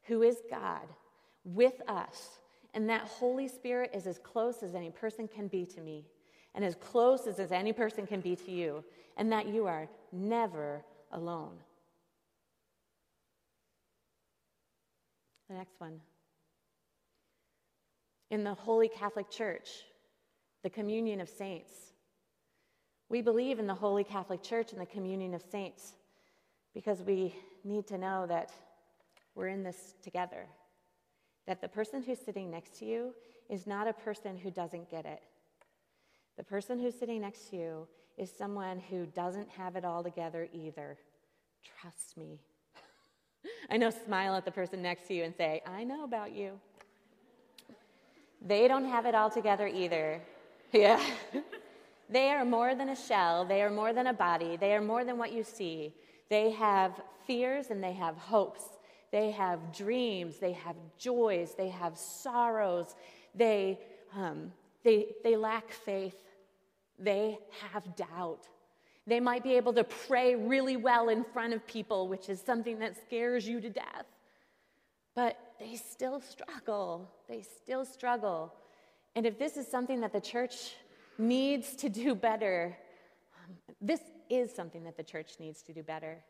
who 0.08 0.24
is 0.24 0.38
God, 0.50 0.88
with 1.44 1.82
us. 1.88 2.40
And 2.74 2.90
that 2.90 3.02
Holy 3.02 3.48
Spirit 3.48 3.92
is 3.94 4.08
as 4.08 4.20
close 4.20 4.62
as 4.62 4.76
any 4.76 4.90
person 4.90 5.28
can 5.28 5.48
be 5.48 5.66
to 5.66 5.82
me, 5.82 6.06
and 6.54 6.64
as 6.64 6.76
close 6.76 7.28
as, 7.28 7.40
as 7.40 7.52
any 7.52 7.74
person 7.74 8.06
can 8.06 8.22
be 8.22 8.36
to 8.36 8.52
you, 8.52 8.84
and 9.16 9.32
that 9.32 9.48
you 9.48 9.66
are 9.66 9.88
never 10.12 10.84
alone. 11.12 11.58
The 15.50 15.56
next 15.56 15.80
one. 15.80 16.00
In 18.30 18.44
the 18.44 18.54
Holy 18.54 18.90
Catholic 18.90 19.30
Church, 19.32 19.70
the 20.64 20.70
communion 20.70 21.22
of 21.22 21.30
saints. 21.30 21.72
We 23.10 23.22
believe 23.22 23.58
in 23.58 23.68
the 23.68 23.74
Holy 23.74 24.04
Catholic 24.04 24.44
Church 24.44 24.74
and 24.74 24.82
the 24.82 24.86
communion 24.86 25.34
of 25.34 25.42
saints 25.50 25.94
because 26.74 27.02
we 27.02 27.34
need 27.64 27.88
to 27.88 27.98
know 27.98 28.26
that 28.28 28.52
we're 29.38 29.48
in 29.48 29.64
this 29.64 29.94
together 30.02 30.48
that 31.46 31.62
the 31.62 31.68
person 31.68 32.02
who's 32.02 32.20
sitting 32.20 32.50
next 32.50 32.80
to 32.80 32.86
you 32.86 33.14
is 33.50 33.66
not 33.68 33.88
a 33.88 33.94
person 33.94 34.36
who 34.36 34.52
doesn't 34.52 34.90
get 34.90 35.06
it. 35.06 35.22
The 36.36 36.44
person 36.44 36.80
who's 36.80 36.94
sitting 36.94 37.22
next 37.22 37.50
to 37.52 37.56
you 37.56 37.88
is 38.18 38.32
someone 38.36 38.82
who 38.90 39.06
doesn't 39.06 39.50
have 39.50 39.76
it 39.76 39.86
all 39.86 40.04
together 40.04 40.50
either. 40.52 40.98
Trust 41.82 42.18
me. 42.18 42.40
I 43.70 43.78
know, 43.78 43.92
smile 43.92 44.36
at 44.36 44.44
the 44.44 44.52
person 44.52 44.82
next 44.82 45.08
to 45.08 45.14
you 45.14 45.24
and 45.24 45.34
say, 45.36 45.62
I 45.66 45.84
know 45.84 46.04
about 46.04 46.34
you. 46.34 46.60
They 48.46 48.68
don't 48.68 48.86
have 48.86 49.06
it 49.06 49.16
all 49.16 49.30
together 49.30 49.68
either. 49.68 50.22
Yeah. 50.74 51.02
they 52.10 52.30
are 52.30 52.44
more 52.44 52.76
than 52.76 52.90
a 52.90 52.96
shell, 52.96 53.46
they 53.46 53.62
are 53.62 53.70
more 53.70 53.94
than 53.94 54.08
a 54.08 54.14
body, 54.14 54.58
they 54.58 54.74
are 54.74 54.82
more 54.82 55.06
than 55.06 55.18
what 55.18 55.32
you 55.32 55.46
see. 55.46 55.96
They 56.30 56.52
have 56.52 56.92
fears 57.26 57.68
and 57.70 57.82
they 57.82 57.94
have 57.94 58.18
hopes. 58.18 58.77
They 59.12 59.32
have 59.32 59.76
dreams, 59.76 60.38
they 60.38 60.54
have 60.54 60.76
joys, 60.98 61.56
they 61.56 61.70
have 61.70 61.98
sorrows, 61.98 62.96
they, 63.34 63.80
um, 64.16 64.52
they, 64.84 65.16
they 65.24 65.36
lack 65.38 65.72
faith, 65.72 66.16
they 67.00 67.40
have 67.72 67.96
doubt. 67.96 68.48
They 69.06 69.22
might 69.22 69.44
be 69.44 69.56
able 69.56 69.74
to 69.74 69.86
pray 69.86 70.36
really 70.36 70.76
well 70.76 71.08
in 71.08 71.24
front 71.24 71.54
of 71.54 71.66
people, 71.66 72.10
which 72.10 72.28
is 72.28 72.42
something 72.42 72.80
that 72.80 72.98
scares 73.06 73.48
you 73.48 73.62
to 73.62 73.70
death. 73.70 74.06
But 75.16 75.38
they 75.60 75.76
still 75.76 76.20
struggle. 76.20 77.10
They 77.30 77.42
still 77.42 77.86
struggle. 77.86 78.54
And 79.16 79.26
if 79.26 79.40
this 79.40 79.56
is 79.56 79.68
something 79.68 80.02
that 80.02 80.12
the 80.12 80.22
church 80.22 80.76
needs 81.18 81.76
to 81.78 81.90
do 81.90 82.14
better, 82.14 82.78
um, 83.44 83.56
this 83.82 84.02
is 84.30 84.54
something 84.54 84.84
that 84.84 84.98
the 84.98 85.04
church 85.04 85.40
needs 85.40 85.62
to 85.64 85.74
do 85.74 85.84
better. 85.84 86.24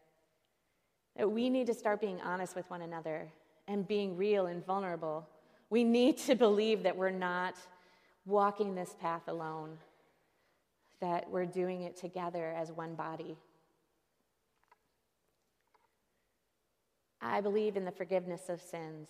That 1.18 1.30
we 1.30 1.50
need 1.50 1.68
to 1.68 1.74
start 1.74 2.00
being 2.00 2.22
honest 2.22 2.56
with 2.56 2.70
one 2.70 2.84
another 2.84 3.28
and 3.68 3.88
being 3.88 4.16
real 4.16 4.46
and 4.46 4.66
vulnerable. 4.66 5.28
We 5.70 5.84
need 5.84 6.18
to 6.20 6.36
believe 6.36 6.84
that 6.84 6.96
we're 6.96 7.10
not 7.10 7.56
walking 8.26 8.76
this 8.76 8.96
path 9.00 9.28
alone 9.28 9.78
that 11.00 11.30
we're 11.30 11.46
doing 11.46 11.84
it 11.84 11.96
together 11.96 12.54
as 12.58 12.72
one 12.72 12.96
body. 12.96 13.38
I 17.22 17.42
believe 17.42 17.76
in 17.76 17.86
the 17.86 17.92
forgiveness 17.92 18.50
of 18.50 18.62
sins. 18.62 19.10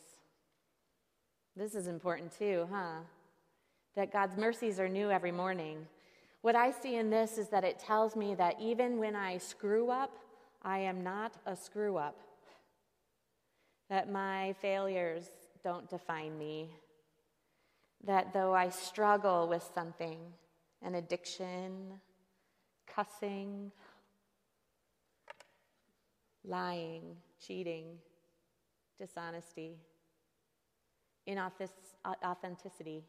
This 1.55 1.75
is 1.75 1.87
important 1.87 2.37
too, 2.37 2.67
huh? 2.71 2.99
That 3.95 4.11
God's 4.11 4.37
mercies 4.37 4.79
are 4.79 4.89
new 4.89 5.09
every 5.09 5.31
morning. 5.31 5.85
What 6.41 6.55
I 6.55 6.71
see 6.71 6.95
in 6.95 7.09
this 7.09 7.37
is 7.37 7.49
that 7.49 7.63
it 7.63 7.79
tells 7.79 8.15
me 8.15 8.35
that 8.35 8.55
even 8.61 8.99
when 8.99 9.15
I 9.15 9.37
screw 9.37 9.89
up, 9.89 10.11
I 10.67 10.79
am 10.79 11.01
not 11.01 11.37
a 11.45 11.55
screw 11.55 11.95
up. 11.95 12.19
That 13.89 14.11
my 14.11 14.53
failures 14.61 15.29
don't 15.63 15.89
define 15.89 16.37
me. 16.37 16.71
That 18.03 18.33
though 18.33 18.53
I 18.53 18.67
struggle 18.67 19.47
with 19.47 19.63
something, 19.73 20.19
an 20.81 20.95
addiction, 20.95 22.01
cussing, 22.85 23.71
lying, 26.43 27.15
cheating, 27.39 27.85
dishonesty, 28.99 29.77
inauthenticity. 31.25 33.03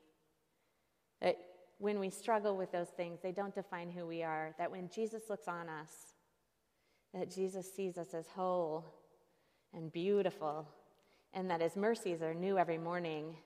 That 1.21 1.37
when 1.79 1.99
we 1.99 2.11
struggle 2.11 2.57
with 2.57 2.71
those 2.71 2.91
things, 2.91 3.19
they 3.21 3.33
don't 3.33 3.55
define 3.55 3.91
who 3.91 4.07
we 4.07 4.23
are. 4.23 4.55
That 4.59 4.71
when 4.71 4.89
Jesus 4.89 5.25
looks 5.29 5.49
on 5.49 5.69
us, 5.69 6.15
that 7.15 7.31
Jesus 7.31 7.73
sees 7.73 7.99
us 7.99 8.15
as 8.15 8.27
whole 8.29 8.85
and 9.75 9.93
beautiful, 9.93 10.69
and 11.33 11.51
that 11.51 11.61
his 11.61 11.77
mercies 11.77 12.23
are 12.23 12.35
new 12.35 12.59
every 12.59 12.79
morning. 12.79 13.37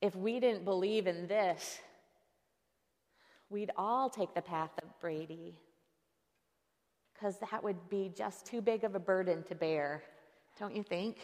If 0.00 0.14
we 0.16 0.40
didn't 0.40 0.64
believe 0.64 1.06
in 1.06 1.26
this, 1.26 1.78
we'd 3.50 3.70
all 3.76 4.10
take 4.10 4.34
the 4.34 4.42
path 4.42 4.70
of 4.82 5.00
Brady 5.00 5.54
because 7.14 7.36
that 7.50 7.64
would 7.64 7.88
be 7.88 8.12
just 8.16 8.46
too 8.46 8.60
big 8.60 8.84
of 8.84 8.94
a 8.94 9.00
burden 9.00 9.42
to 9.44 9.54
bear, 9.54 10.02
don't 10.58 10.74
you 10.74 10.82
think? 10.82 11.16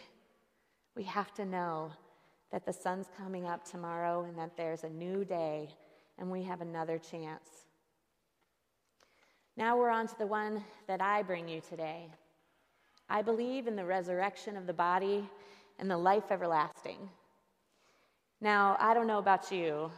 We 0.96 1.04
have 1.04 1.32
to 1.34 1.44
know 1.44 1.92
that 2.50 2.66
the 2.66 2.73
sun's 2.73 3.06
coming 3.16 3.46
up 3.46 3.64
tomorrow 3.64 4.25
and 4.25 4.37
that 4.38 4.56
there's 4.56 4.84
a 4.84 4.88
new 4.88 5.25
day 5.25 5.69
and 6.19 6.30
we 6.30 6.43
have 6.45 6.60
another 6.60 6.99
chance. 6.99 7.67
Now 9.56 9.76
we're 9.78 9.90
on 9.90 10.08
to 10.08 10.19
the 10.19 10.26
one 10.26 10.64
that 10.88 11.00
I 11.00 11.23
bring 11.23 11.49
you 11.49 11.60
today. 11.60 12.08
I 13.08 13.23
believe 13.23 13.67
in 13.67 13.76
the 13.76 13.84
resurrection 13.84 14.56
of 14.56 14.67
the 14.67 14.73
body 14.73 15.28
and 15.78 15.90
the 15.90 15.97
life 15.97 16.25
everlasting. 16.30 17.08
Now, 18.40 18.76
I 18.80 18.95
don't 18.95 19.06
know 19.06 19.19
about 19.19 19.52
you, 19.52 19.90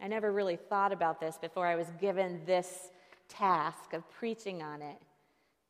I 0.00 0.08
never 0.08 0.32
really 0.32 0.56
thought 0.56 0.92
about 0.92 1.18
this 1.18 1.38
before 1.38 1.66
I 1.66 1.76
was 1.76 1.86
given 1.98 2.42
this 2.44 2.90
task 3.28 3.94
of 3.94 4.08
preaching 4.10 4.62
on 4.62 4.82
it. 4.82 4.98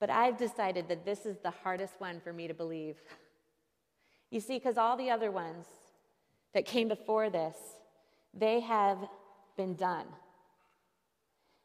But 0.01 0.11
I've 0.11 0.37
decided 0.37 0.89
that 0.89 1.05
this 1.05 1.25
is 1.25 1.37
the 1.39 1.51
hardest 1.51 1.95
one 1.99 2.21
for 2.21 2.33
me 2.33 2.49
to 2.49 2.55
believe. 2.55 2.97
You 4.31 4.41
see, 4.41 4.59
because 4.59 4.77
all 4.77 4.97
the 4.97 5.11
other 5.11 5.31
ones 5.31 5.67
that 6.53 6.67
came 6.67 6.89
before 6.89 7.31
this, 7.31 7.55
they 8.33 8.61
have 8.61 8.99
been 9.57 9.75
done. 9.75 10.07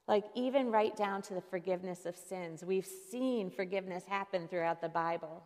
Like, 0.10 0.26
even 0.34 0.72
right 0.72 0.96
down 0.96 1.22
to 1.22 1.36
the 1.36 1.42
forgiveness 1.42 2.08
of 2.08 2.18
sins. 2.18 2.66
We've 2.66 2.88
seen 3.12 3.52
forgiveness 3.52 4.06
happen 4.08 4.48
throughout 4.48 4.82
the 4.82 4.90
Bible. 4.90 5.44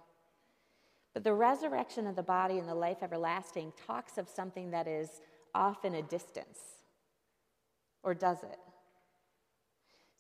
But 1.14 1.26
the 1.26 1.34
resurrection 1.34 2.08
of 2.08 2.16
the 2.16 2.24
body 2.24 2.60
and 2.60 2.68
the 2.70 2.74
life 2.74 3.00
everlasting 3.04 3.74
talks 3.86 4.18
of 4.18 4.30
something 4.30 4.72
that 4.72 4.88
is 4.88 5.10
off 5.54 5.84
in 5.84 5.96
a 5.96 6.02
distance. 6.02 6.60
Or 8.04 8.14
does 8.14 8.38
it? 8.42 8.58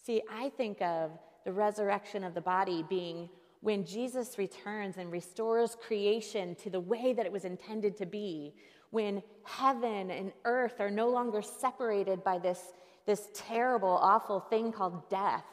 See, 0.06 0.22
I 0.30 0.50
think 0.50 0.82
of 0.82 1.12
the 1.46 1.54
resurrection 1.54 2.26
of 2.26 2.34
the 2.34 2.42
body 2.42 2.84
being 2.90 3.30
when 3.62 3.86
Jesus 3.86 4.38
returns 4.38 4.98
and 4.98 5.10
restores 5.10 5.78
creation 5.88 6.54
to 6.56 6.70
the 6.70 6.82
way 6.82 7.14
that 7.14 7.26
it 7.26 7.32
was 7.32 7.46
intended 7.46 7.96
to 7.96 8.06
be, 8.06 8.56
when 8.90 9.24
heaven 9.46 10.12
and 10.12 10.34
earth 10.44 10.82
are 10.82 10.92
no 10.92 11.10
longer 11.10 11.42
separated 11.42 12.26
by 12.26 12.38
this, 12.38 12.74
this 13.06 13.30
terrible, 13.34 14.00
awful 14.02 14.39
thing 14.39 14.72
called 14.72 15.10
death, 15.10 15.46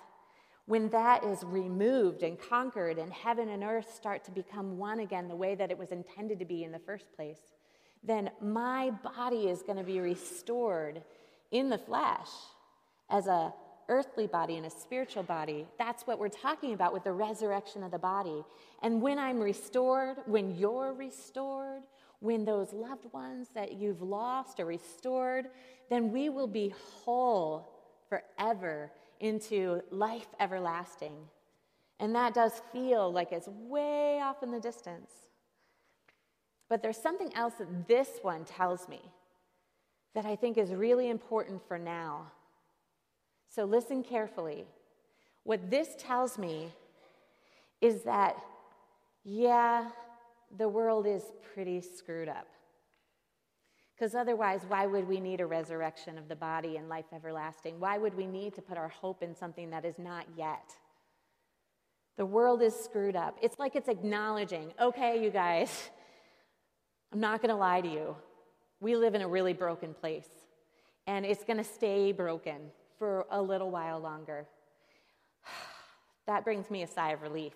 when 0.67 0.89
that 0.91 1.25
is 1.25 1.43
removed 1.43 2.23
and 2.23 2.39
conquered 2.39 2.99
and 2.99 3.13
heaven 3.13 3.49
and 3.49 3.65
earth 3.65 3.93
start 3.95 4.25
to 4.25 4.31
become 4.31 4.79
one 4.79 5.01
again 5.01 5.27
the 5.27 5.35
way 5.35 5.55
that 5.55 5.71
it 5.71 5.79
was 5.79 5.91
intended 5.91 6.39
to 6.39 6.45
be 6.45 6.63
in 6.63 6.71
the 6.71 6.79
first 6.79 7.13
place, 7.17 7.41
then 8.05 8.31
my 8.41 8.91
body 8.91 9.49
is 9.49 9.63
going 9.63 9.79
to 9.79 9.85
be 9.85 10.01
restored 10.01 11.03
in 11.51 11.69
the 11.69 11.79
flesh 11.79 12.29
as 13.11 13.27
a 13.27 13.53
earthly 13.89 14.29
body 14.29 14.57
and 14.57 14.67
a 14.67 14.71
spiritual 14.71 15.25
body. 15.25 15.67
That's 15.77 16.07
what 16.07 16.21
we're 16.21 16.29
talking 16.29 16.73
about 16.73 16.93
with 16.93 17.03
the 17.03 17.13
resurrection 17.13 17.83
of 17.83 17.91
the 17.91 17.99
body. 17.99 18.45
And 18.83 19.03
when 19.03 19.19
I'm 19.19 19.41
restored, 19.41 20.19
when 20.27 20.57
you're 20.57 20.95
restored, 20.95 21.83
when 22.21 22.45
those 22.45 22.73
loved 22.73 23.13
ones 23.13 23.49
that 23.55 23.73
you've 23.73 24.03
lost 24.03 24.61
are 24.61 24.67
restored, 24.67 25.49
then 25.89 26.13
we 26.13 26.29
will 26.29 26.47
be 26.47 26.73
whole 27.03 27.69
forever 28.09 28.93
into 29.21 29.83
life 29.91 30.29
everlasting. 30.39 31.17
And 31.99 32.15
that 32.15 32.35
does 32.35 32.63
feel 32.73 33.13
like 33.13 33.33
it's 33.33 33.49
way 33.49 34.21
off 34.23 34.43
in 34.43 34.51
the 34.51 34.61
distance. 34.61 35.11
But 36.69 36.83
there's 36.83 36.97
something 36.97 37.35
else 37.35 37.55
that 37.55 37.89
this 37.89 38.09
one 38.23 38.45
tells 38.45 38.89
me 38.89 39.01
that 40.15 40.25
I 40.25 40.37
think 40.37 40.57
is 40.57 40.73
really 40.73 41.09
important 41.09 41.61
for 41.67 41.79
now. 41.79 42.31
So 43.49 43.65
listen 43.65 44.03
carefully. 44.03 44.65
What 45.45 45.71
this 45.71 45.91
tells 45.99 46.39
me 46.39 46.73
is 47.81 48.03
that, 48.03 48.37
yeah, 49.25 49.89
the 50.57 50.69
world 50.69 51.07
is 51.07 51.23
pretty 51.55 51.81
screwed 51.81 52.29
up. 52.29 52.47
Because 53.95 54.15
otherwise, 54.15 54.63
why 54.67 54.87
would 54.87 55.07
we 55.07 55.21
need 55.21 55.43
a 55.43 55.47
resurrection 55.47 56.17
of 56.17 56.27
the 56.27 56.37
body 56.37 56.79
and 56.79 56.89
life 56.89 57.05
everlasting? 57.15 57.79
Why 57.79 57.99
would 57.99 58.17
we 58.17 58.27
need 58.27 58.55
to 58.55 58.63
put 58.63 58.79
our 58.79 58.89
hope 58.89 59.23
in 59.23 59.37
something 59.37 59.69
that 59.71 59.85
is 59.85 59.99
not 59.99 60.25
yet? 60.37 60.75
The 62.17 62.25
world 62.25 62.63
is 62.63 62.75
screwed 62.75 63.15
up. 63.15 63.37
It's 63.43 63.59
like 63.59 63.77
it's 63.77 63.89
acknowledging, 63.89 64.73
okay, 64.81 65.23
you 65.23 65.31
guys, 65.31 65.91
I'm 67.13 67.21
not 67.21 67.43
going 67.43 67.51
to 67.51 67.57
lie 67.57 67.83
to 67.83 67.89
you. 67.89 68.17
We 68.81 68.97
live 68.97 69.15
in 69.15 69.21
a 69.21 69.29
really 69.29 69.53
broken 69.53 69.93
place, 69.93 70.29
and 71.07 71.27
it's 71.27 71.45
going 71.45 71.59
to 71.59 71.65
stay 71.65 72.13
broken 72.13 72.71
for 72.99 73.27
a 73.31 73.41
little 73.41 73.71
while 73.71 74.01
longer. 74.01 74.47
That 76.27 76.45
brings 76.45 76.71
me 76.71 76.85
a 76.85 76.87
sigh 76.87 77.11
of 77.11 77.23
relief. 77.23 77.55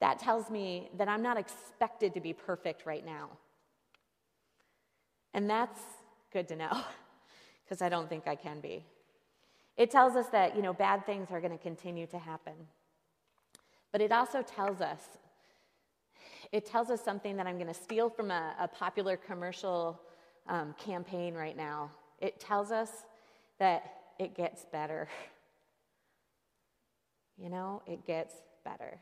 That 0.00 0.18
tells 0.18 0.50
me 0.50 0.90
that 0.98 1.08
I'm 1.08 1.22
not 1.22 1.38
expected 1.38 2.14
to 2.14 2.20
be 2.20 2.32
perfect 2.32 2.84
right 2.86 3.04
now. 3.04 3.30
And 5.32 5.48
that's 5.48 5.80
good 6.32 6.48
to 6.48 6.56
know, 6.56 6.80
because 7.64 7.82
I 7.82 7.88
don't 7.88 8.08
think 8.08 8.26
I 8.26 8.34
can 8.34 8.60
be. 8.60 8.84
It 9.76 9.90
tells 9.90 10.16
us 10.16 10.26
that, 10.28 10.56
you 10.56 10.62
know, 10.62 10.72
bad 10.72 11.04
things 11.04 11.28
are 11.30 11.40
going 11.40 11.52
to 11.52 11.62
continue 11.62 12.06
to 12.06 12.18
happen. 12.18 12.54
But 13.92 14.00
it 14.00 14.12
also 14.12 14.42
tells 14.42 14.80
us, 14.80 15.00
it 16.52 16.64
tells 16.64 16.90
us 16.90 17.02
something 17.02 17.36
that 17.36 17.46
I'm 17.46 17.56
going 17.56 17.66
to 17.66 17.74
steal 17.74 18.08
from 18.08 18.30
a, 18.30 18.54
a 18.60 18.68
popular 18.68 19.16
commercial 19.16 20.00
um, 20.48 20.74
campaign 20.78 21.34
right 21.34 21.56
now. 21.56 21.90
It 22.20 22.40
tells 22.40 22.70
us 22.70 22.90
that 23.58 23.92
it 24.18 24.34
gets 24.34 24.64
better. 24.66 25.08
You 27.38 27.50
know, 27.50 27.82
it 27.86 28.06
gets 28.06 28.34
better. 28.64 28.98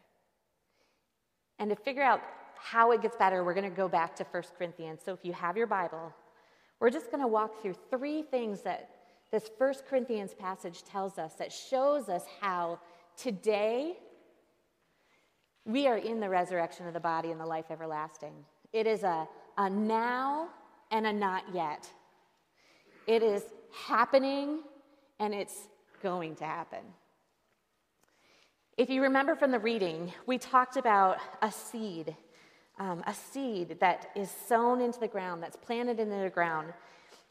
And 1.64 1.70
to 1.70 1.77
figure 1.77 2.03
out 2.03 2.20
how 2.57 2.90
it 2.90 3.00
gets 3.00 3.16
better, 3.16 3.42
we're 3.42 3.55
going 3.55 3.70
to 3.70 3.74
go 3.74 3.88
back 3.88 4.14
to 4.16 4.24
1 4.24 4.42
Corinthians. 4.59 5.00
So 5.03 5.14
if 5.14 5.24
you 5.24 5.33
have 5.33 5.57
your 5.57 5.66
Bible, 5.66 6.12
We're 6.79 6.90
just 6.90 7.11
going 7.11 7.22
to 7.22 7.27
walk 7.27 7.62
through 7.62 7.77
three 7.88 8.20
things 8.20 8.61
that 8.64 8.90
this 9.31 9.48
1 9.57 9.72
Corinthians 9.88 10.35
passage 10.35 10.83
tells 10.83 11.18
us 11.18 11.33
that 11.38 11.50
shows 11.50 12.11
us 12.11 12.24
how 12.38 12.81
today 13.16 13.96
we 15.64 15.87
are 15.87 15.96
in 15.96 16.20
the 16.20 16.29
resurrection 16.29 16.87
of 16.87 16.92
the 16.92 17.00
body 17.00 17.31
and 17.31 17.40
the 17.40 17.46
life 17.46 17.70
everlasting. 17.70 18.35
It 18.74 18.87
is 18.87 19.03
a, 19.03 19.27
a 19.57 19.70
now 19.70 20.50
and 20.90 21.07
a 21.07 21.12
not 21.14 21.44
yet. 21.55 21.90
It 23.07 23.22
is 23.22 23.42
happening 23.72 24.61
and 25.18 25.33
it's 25.33 25.68
going 26.03 26.37
to 26.37 26.44
happen. 26.44 26.85
If 28.76 28.90
you 28.90 29.02
remember 29.02 29.37
from 29.37 29.52
the 29.52 29.58
reading, 29.60 30.12
we 30.26 30.37
talked 30.37 30.76
about 30.76 31.18
a 31.42 31.52
seed, 31.52 32.16
um, 32.80 33.04
a 33.06 33.14
seed 33.14 33.76
that 33.78 34.10
is 34.16 34.32
sown 34.48 34.80
into 34.80 34.98
the 34.98 35.06
ground, 35.06 35.44
that's 35.44 35.56
planted 35.56 36.00
into 36.00 36.16
the 36.16 36.30
ground. 36.30 36.72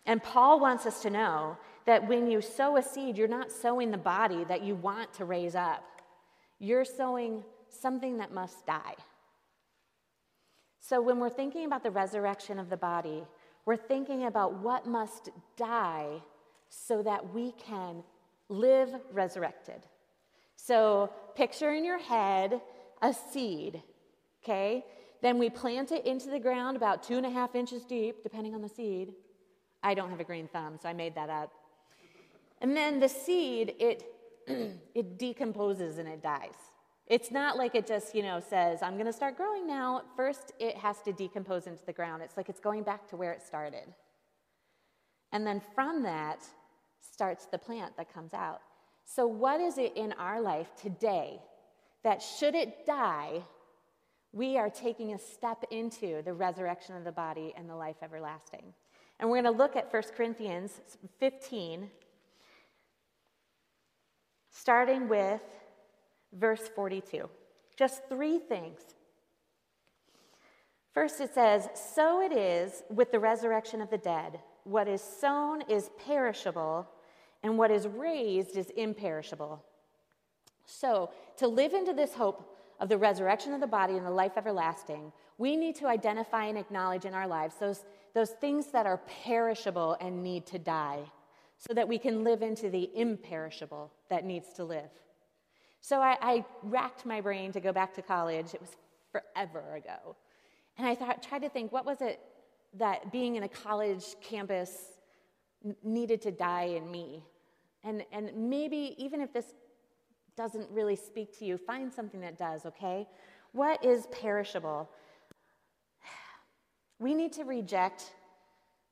And 0.05 0.23
Paul 0.23 0.61
wants 0.61 0.85
us 0.85 1.01
to 1.01 1.09
know 1.09 1.57
that 1.85 2.07
when 2.07 2.31
you 2.31 2.39
sow 2.39 2.77
a 2.77 2.81
seed, 2.81 3.17
you're 3.17 3.27
not 3.27 3.51
sowing 3.51 3.91
the 3.91 3.97
body 3.97 4.45
that 4.45 4.63
you 4.63 4.75
want 4.75 5.13
to 5.15 5.25
raise 5.25 5.53
up, 5.53 5.83
you're 6.59 6.85
sowing 6.85 7.43
something 7.67 8.17
that 8.19 8.33
must 8.33 8.65
die. 8.65 8.95
So 10.79 11.01
when 11.01 11.19
we're 11.19 11.29
thinking 11.29 11.65
about 11.65 11.83
the 11.83 11.91
resurrection 11.91 12.57
of 12.57 12.69
the 12.69 12.77
body, 12.77 13.25
we're 13.65 13.75
thinking 13.75 14.25
about 14.25 14.53
what 14.59 14.85
must 14.85 15.29
die 15.57 16.21
so 16.69 17.03
that 17.03 17.33
we 17.33 17.51
can 17.53 18.01
live 18.47 18.93
resurrected. 19.11 19.81
So 20.55 21.11
picture 21.35 21.73
in 21.73 21.83
your 21.83 21.99
head 21.99 22.61
a 23.01 23.13
seed, 23.13 23.81
okay? 24.43 24.85
Then 25.21 25.37
we 25.37 25.49
plant 25.49 25.91
it 25.91 26.05
into 26.05 26.29
the 26.29 26.39
ground 26.39 26.77
about 26.77 27.03
two 27.03 27.17
and 27.17 27.25
a 27.25 27.29
half 27.29 27.55
inches 27.55 27.85
deep, 27.85 28.23
depending 28.23 28.55
on 28.55 28.61
the 28.61 28.69
seed. 28.69 29.13
I 29.81 29.93
don't 29.93 30.09
have 30.09 30.19
a 30.19 30.23
green 30.23 30.47
thumb, 30.47 30.77
so 30.81 30.87
I 30.87 30.93
made 30.93 31.15
that 31.15 31.29
up. 31.29 31.51
And 32.61 32.75
then 32.75 32.99
the 32.99 33.09
seed, 33.09 33.75
it, 33.79 34.03
it 34.95 35.17
decomposes 35.17 35.97
and 35.97 36.07
it 36.07 36.23
dies. 36.23 36.55
It's 37.07 37.31
not 37.31 37.57
like 37.57 37.75
it 37.75 37.85
just, 37.85 38.15
you 38.15 38.23
know, 38.23 38.39
says, 38.39 38.81
I'm 38.81 38.93
going 38.93 39.05
to 39.05 39.13
start 39.13 39.35
growing 39.35 39.67
now. 39.67 40.03
First, 40.15 40.53
it 40.59 40.77
has 40.77 41.01
to 41.01 41.11
decompose 41.11 41.67
into 41.67 41.85
the 41.85 41.91
ground. 41.91 42.23
It's 42.23 42.37
like 42.37 42.47
it's 42.47 42.61
going 42.61 42.83
back 42.83 43.09
to 43.09 43.17
where 43.17 43.33
it 43.33 43.41
started. 43.41 43.93
And 45.33 45.45
then 45.45 45.61
from 45.75 46.03
that 46.03 46.39
starts 47.01 47.45
the 47.47 47.57
plant 47.57 47.97
that 47.97 48.13
comes 48.13 48.33
out. 48.33 48.61
So, 49.05 49.27
what 49.27 49.59
is 49.59 49.77
it 49.77 49.95
in 49.95 50.13
our 50.13 50.41
life 50.41 50.69
today 50.75 51.39
that, 52.03 52.21
should 52.21 52.55
it 52.55 52.85
die, 52.85 53.41
we 54.31 54.57
are 54.57 54.69
taking 54.69 55.13
a 55.13 55.19
step 55.19 55.63
into 55.71 56.21
the 56.23 56.33
resurrection 56.33 56.95
of 56.95 57.03
the 57.03 57.11
body 57.11 57.53
and 57.55 57.69
the 57.69 57.75
life 57.75 57.97
everlasting? 58.01 58.73
And 59.19 59.29
we're 59.29 59.41
going 59.41 59.53
to 59.53 59.57
look 59.57 59.75
at 59.75 59.91
1 59.91 60.03
Corinthians 60.17 60.81
15, 61.19 61.89
starting 64.49 65.07
with 65.07 65.41
verse 66.33 66.69
42. 66.75 67.29
Just 67.77 68.07
three 68.09 68.39
things. 68.39 68.81
First, 70.93 71.21
it 71.21 71.33
says, 71.33 71.67
So 71.75 72.21
it 72.21 72.31
is 72.31 72.83
with 72.89 73.11
the 73.11 73.19
resurrection 73.19 73.81
of 73.81 73.89
the 73.89 73.97
dead. 73.97 74.39
What 74.63 74.87
is 74.87 75.01
sown 75.01 75.63
is 75.69 75.89
perishable 76.05 76.87
and 77.43 77.57
what 77.57 77.71
is 77.71 77.87
raised 77.87 78.57
is 78.57 78.69
imperishable. 78.71 79.63
So, 80.65 81.09
to 81.37 81.47
live 81.47 81.73
into 81.73 81.93
this 81.93 82.13
hope 82.13 82.57
of 82.79 82.89
the 82.89 82.97
resurrection 82.97 83.53
of 83.53 83.59
the 83.59 83.67
body 83.67 83.95
and 83.95 84.05
the 84.05 84.11
life 84.11 84.33
everlasting, 84.37 85.11
we 85.37 85.55
need 85.55 85.75
to 85.75 85.87
identify 85.87 86.45
and 86.45 86.57
acknowledge 86.57 87.05
in 87.05 87.13
our 87.13 87.27
lives 87.27 87.55
those, 87.59 87.85
those 88.13 88.31
things 88.31 88.67
that 88.67 88.85
are 88.85 89.01
perishable 89.23 89.97
and 89.99 90.23
need 90.23 90.45
to 90.47 90.59
die 90.59 91.03
so 91.57 91.73
that 91.73 91.87
we 91.87 91.97
can 91.97 92.23
live 92.23 92.41
into 92.41 92.69
the 92.69 92.89
imperishable 92.95 93.91
that 94.09 94.25
needs 94.25 94.53
to 94.53 94.63
live. 94.63 94.89
So 95.81 95.99
I, 95.99 96.17
I 96.21 96.45
racked 96.61 97.05
my 97.05 97.19
brain 97.19 97.51
to 97.53 97.59
go 97.59 97.73
back 97.73 97.93
to 97.95 98.01
college. 98.01 98.53
It 98.53 98.61
was 98.61 98.71
forever 99.11 99.75
ago. 99.75 100.15
And 100.77 100.87
I 100.87 100.95
thought, 100.95 101.21
tried 101.21 101.41
to 101.43 101.49
think, 101.49 101.71
what 101.71 101.85
was 101.85 102.01
it 102.01 102.19
that 102.75 103.11
being 103.11 103.35
in 103.35 103.43
a 103.43 103.49
college 103.49 104.15
campus 104.21 104.71
needed 105.83 106.21
to 106.23 106.31
die 106.31 106.63
in 106.63 106.89
me? 106.89 107.23
And, 107.83 108.05
and 108.11 108.31
maybe 108.49 108.95
even 108.97 109.21
if 109.21 109.33
this 109.33 109.53
doesn't 110.35 110.69
really 110.71 110.95
speak 110.95 111.37
to 111.39 111.45
you, 111.45 111.57
find 111.57 111.93
something 111.93 112.21
that 112.21 112.37
does, 112.37 112.65
okay? 112.65 113.07
What 113.51 113.83
is 113.83 114.07
perishable? 114.07 114.89
We 116.99 117.13
need 117.13 117.33
to 117.33 117.43
reject 117.43 118.13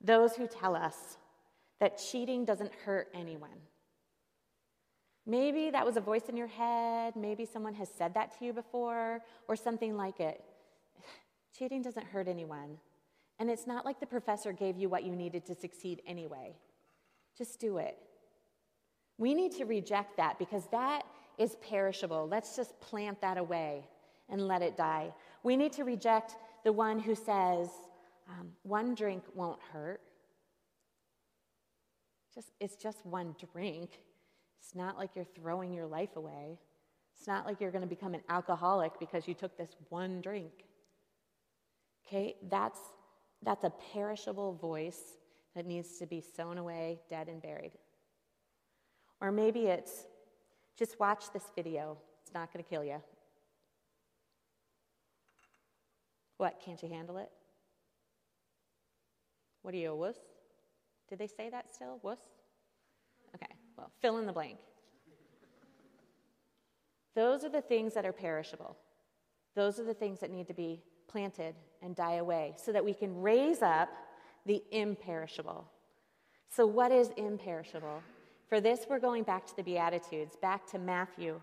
those 0.00 0.34
who 0.34 0.46
tell 0.46 0.76
us 0.76 1.16
that 1.80 1.98
cheating 1.98 2.44
doesn't 2.44 2.72
hurt 2.84 3.08
anyone. 3.14 3.50
Maybe 5.26 5.70
that 5.70 5.86
was 5.86 5.96
a 5.96 6.00
voice 6.00 6.28
in 6.28 6.36
your 6.36 6.48
head. 6.48 7.14
Maybe 7.16 7.44
someone 7.44 7.74
has 7.74 7.88
said 7.88 8.14
that 8.14 8.38
to 8.38 8.44
you 8.44 8.52
before 8.52 9.20
or 9.48 9.56
something 9.56 9.96
like 9.96 10.20
it. 10.20 10.42
Cheating 11.56 11.82
doesn't 11.82 12.06
hurt 12.06 12.28
anyone. 12.28 12.78
And 13.38 13.50
it's 13.50 13.66
not 13.66 13.84
like 13.84 14.00
the 14.00 14.06
professor 14.06 14.52
gave 14.52 14.76
you 14.76 14.88
what 14.88 15.04
you 15.04 15.14
needed 15.14 15.46
to 15.46 15.54
succeed 15.54 16.02
anyway. 16.06 16.54
Just 17.36 17.60
do 17.60 17.78
it. 17.78 17.98
We 19.18 19.34
need 19.34 19.52
to 19.52 19.64
reject 19.64 20.16
that 20.16 20.38
because 20.38 20.66
that 20.72 21.02
is 21.38 21.56
perishable. 21.56 22.28
Let's 22.28 22.56
just 22.56 22.80
plant 22.80 23.20
that 23.20 23.38
away 23.38 23.84
and 24.28 24.48
let 24.48 24.62
it 24.62 24.76
die. 24.76 25.12
We 25.42 25.56
need 25.56 25.72
to 25.74 25.84
reject 25.84 26.36
the 26.64 26.72
one 26.72 26.98
who 26.98 27.14
says, 27.14 27.68
um, 28.28 28.50
one 28.62 28.94
drink 28.94 29.22
won't 29.34 29.60
hurt. 29.72 30.00
Just, 32.34 32.52
it's 32.60 32.76
just 32.76 33.04
one 33.04 33.34
drink. 33.52 33.90
It's 34.60 34.74
not 34.74 34.96
like 34.96 35.10
you're 35.14 35.24
throwing 35.24 35.72
your 35.72 35.86
life 35.86 36.16
away. 36.16 36.58
It's 37.16 37.26
not 37.26 37.46
like 37.46 37.60
you're 37.60 37.70
going 37.70 37.82
to 37.82 37.88
become 37.88 38.14
an 38.14 38.22
alcoholic 38.28 38.98
because 38.98 39.28
you 39.28 39.34
took 39.34 39.56
this 39.58 39.76
one 39.90 40.20
drink. 40.20 40.52
Okay, 42.06 42.36
that's, 42.50 42.80
that's 43.42 43.64
a 43.64 43.72
perishable 43.92 44.54
voice 44.54 45.18
that 45.54 45.66
needs 45.66 45.98
to 45.98 46.06
be 46.06 46.20
sown 46.20 46.58
away, 46.58 47.00
dead, 47.10 47.28
and 47.28 47.42
buried. 47.42 47.72
Or 49.22 49.30
maybe 49.30 49.66
it's 49.66 50.04
just 50.76 50.98
watch 50.98 51.32
this 51.32 51.44
video, 51.54 51.96
it's 52.22 52.34
not 52.34 52.52
going 52.52 52.62
to 52.62 52.68
kill 52.68 52.84
you. 52.84 53.00
What, 56.38 56.60
can't 56.62 56.82
you 56.82 56.88
handle 56.88 57.18
it? 57.18 57.30
What 59.62 59.74
are 59.74 59.76
you, 59.76 59.92
a 59.92 59.94
wuss? 59.94 60.16
Did 61.08 61.20
they 61.20 61.28
say 61.28 61.48
that 61.50 61.72
still? 61.72 62.00
Wuss? 62.02 62.18
Okay, 63.36 63.52
well, 63.78 63.92
fill 64.00 64.18
in 64.18 64.26
the 64.26 64.32
blank. 64.32 64.58
Those 67.14 67.44
are 67.44 67.48
the 67.48 67.60
things 67.60 67.94
that 67.94 68.04
are 68.04 68.12
perishable. 68.12 68.76
Those 69.54 69.78
are 69.78 69.84
the 69.84 69.94
things 69.94 70.18
that 70.18 70.32
need 70.32 70.48
to 70.48 70.54
be 70.54 70.82
planted 71.06 71.54
and 71.80 71.94
die 71.94 72.14
away 72.14 72.54
so 72.56 72.72
that 72.72 72.84
we 72.84 72.92
can 72.92 73.22
raise 73.22 73.62
up 73.62 73.88
the 74.46 74.64
imperishable. 74.72 75.70
So, 76.48 76.66
what 76.66 76.90
is 76.90 77.10
imperishable? 77.16 78.02
For 78.52 78.60
this, 78.60 78.84
we're 78.86 78.98
going 78.98 79.22
back 79.22 79.46
to 79.46 79.56
the 79.56 79.62
Beatitudes, 79.62 80.36
back 80.36 80.70
to 80.72 80.78
Matthew 80.78 81.40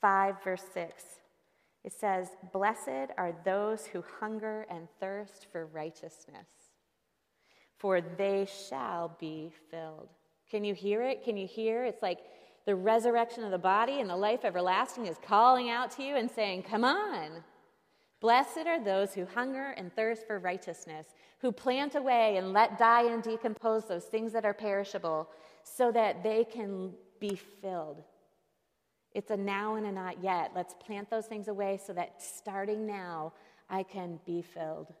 5, 0.00 0.42
verse 0.42 0.64
6. 0.72 1.04
It 1.84 1.92
says, 1.92 2.28
Blessed 2.54 3.12
are 3.18 3.34
those 3.44 3.84
who 3.84 4.02
hunger 4.18 4.64
and 4.70 4.88
thirst 4.98 5.48
for 5.52 5.66
righteousness, 5.66 6.48
for 7.76 8.00
they 8.00 8.48
shall 8.70 9.14
be 9.20 9.52
filled. 9.70 10.08
Can 10.50 10.64
you 10.64 10.72
hear 10.72 11.02
it? 11.02 11.22
Can 11.22 11.36
you 11.36 11.46
hear? 11.46 11.84
It's 11.84 12.00
like 12.00 12.20
the 12.64 12.74
resurrection 12.74 13.44
of 13.44 13.50
the 13.50 13.58
body 13.58 14.00
and 14.00 14.08
the 14.08 14.16
life 14.16 14.42
everlasting 14.42 15.04
is 15.04 15.18
calling 15.22 15.68
out 15.68 15.90
to 15.96 16.02
you 16.02 16.16
and 16.16 16.30
saying, 16.30 16.62
Come 16.62 16.82
on. 16.82 17.44
Blessed 18.20 18.66
are 18.66 18.82
those 18.82 19.12
who 19.12 19.26
hunger 19.26 19.74
and 19.76 19.94
thirst 19.94 20.26
for 20.26 20.38
righteousness, 20.38 21.08
who 21.40 21.52
plant 21.52 21.94
away 21.94 22.38
and 22.38 22.54
let 22.54 22.78
die 22.78 23.04
and 23.12 23.22
decompose 23.22 23.86
those 23.86 24.06
things 24.06 24.32
that 24.32 24.46
are 24.46 24.54
perishable, 24.54 25.28
so 25.76 25.92
that 25.92 26.22
they 26.22 26.44
can 26.44 26.92
be 27.20 27.34
filled. 27.60 28.02
It's 29.12 29.30
a 29.30 29.36
now 29.36 29.76
and 29.76 29.86
a 29.86 29.92
not 29.92 30.22
yet. 30.22 30.52
Let's 30.54 30.74
plant 30.74 31.10
those 31.10 31.26
things 31.26 31.48
away 31.48 31.80
so 31.84 31.92
that 31.94 32.22
starting 32.22 32.86
now, 32.86 33.32
I 33.70 33.82
can 33.82 34.20
be 34.24 34.42
filled. 34.42 34.92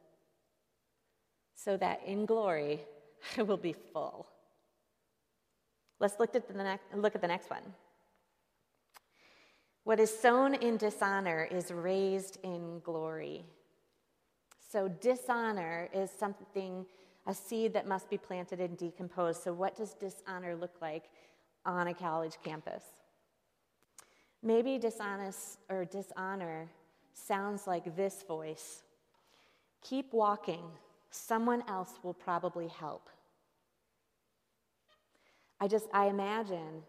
So 1.54 1.76
that 1.76 2.00
in 2.06 2.26
glory, 2.26 2.80
I 3.36 3.42
will 3.42 3.56
be 3.56 3.74
full. 3.92 4.26
Let's 6.00 6.18
look 6.20 6.34
at 6.34 6.48
the 6.48 6.54
next, 6.54 6.84
look 6.94 7.14
at 7.14 7.20
the 7.20 7.28
next 7.28 7.50
one. 7.50 7.62
What 9.84 9.98
is 9.98 10.16
sown 10.16 10.54
in 10.54 10.76
dishonor 10.76 11.48
is 11.50 11.70
raised 11.70 12.38
in 12.42 12.80
glory. 12.80 13.44
So, 14.70 14.86
dishonor 14.86 15.88
is 15.94 16.10
something 16.10 16.84
a 17.26 17.34
seed 17.34 17.74
that 17.74 17.86
must 17.86 18.08
be 18.08 18.18
planted 18.18 18.60
and 18.60 18.76
decomposed. 18.76 19.42
So, 19.42 19.52
what 19.52 19.76
does 19.76 19.94
dishonor 19.94 20.56
look 20.56 20.76
like 20.80 21.04
on 21.66 21.88
a 21.88 21.94
college 21.94 22.38
campus? 22.44 22.84
Maybe 24.42 24.78
dishonest 24.78 25.58
or 25.68 25.84
dishonor 25.84 26.68
sounds 27.12 27.66
like 27.66 27.96
this 27.96 28.22
voice 28.22 28.82
Keep 29.82 30.12
walking, 30.12 30.64
someone 31.10 31.62
else 31.68 32.00
will 32.02 32.14
probably 32.14 32.68
help. 32.68 33.08
I 35.60 35.68
just, 35.68 35.86
I 35.92 36.06
imagine 36.06 36.82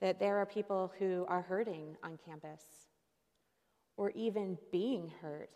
that 0.00 0.18
there 0.18 0.38
are 0.38 0.46
people 0.46 0.92
who 0.98 1.24
are 1.28 1.42
hurting 1.42 1.96
on 2.02 2.18
campus 2.24 2.62
or 3.96 4.10
even 4.10 4.58
being 4.70 5.12
hurt 5.20 5.50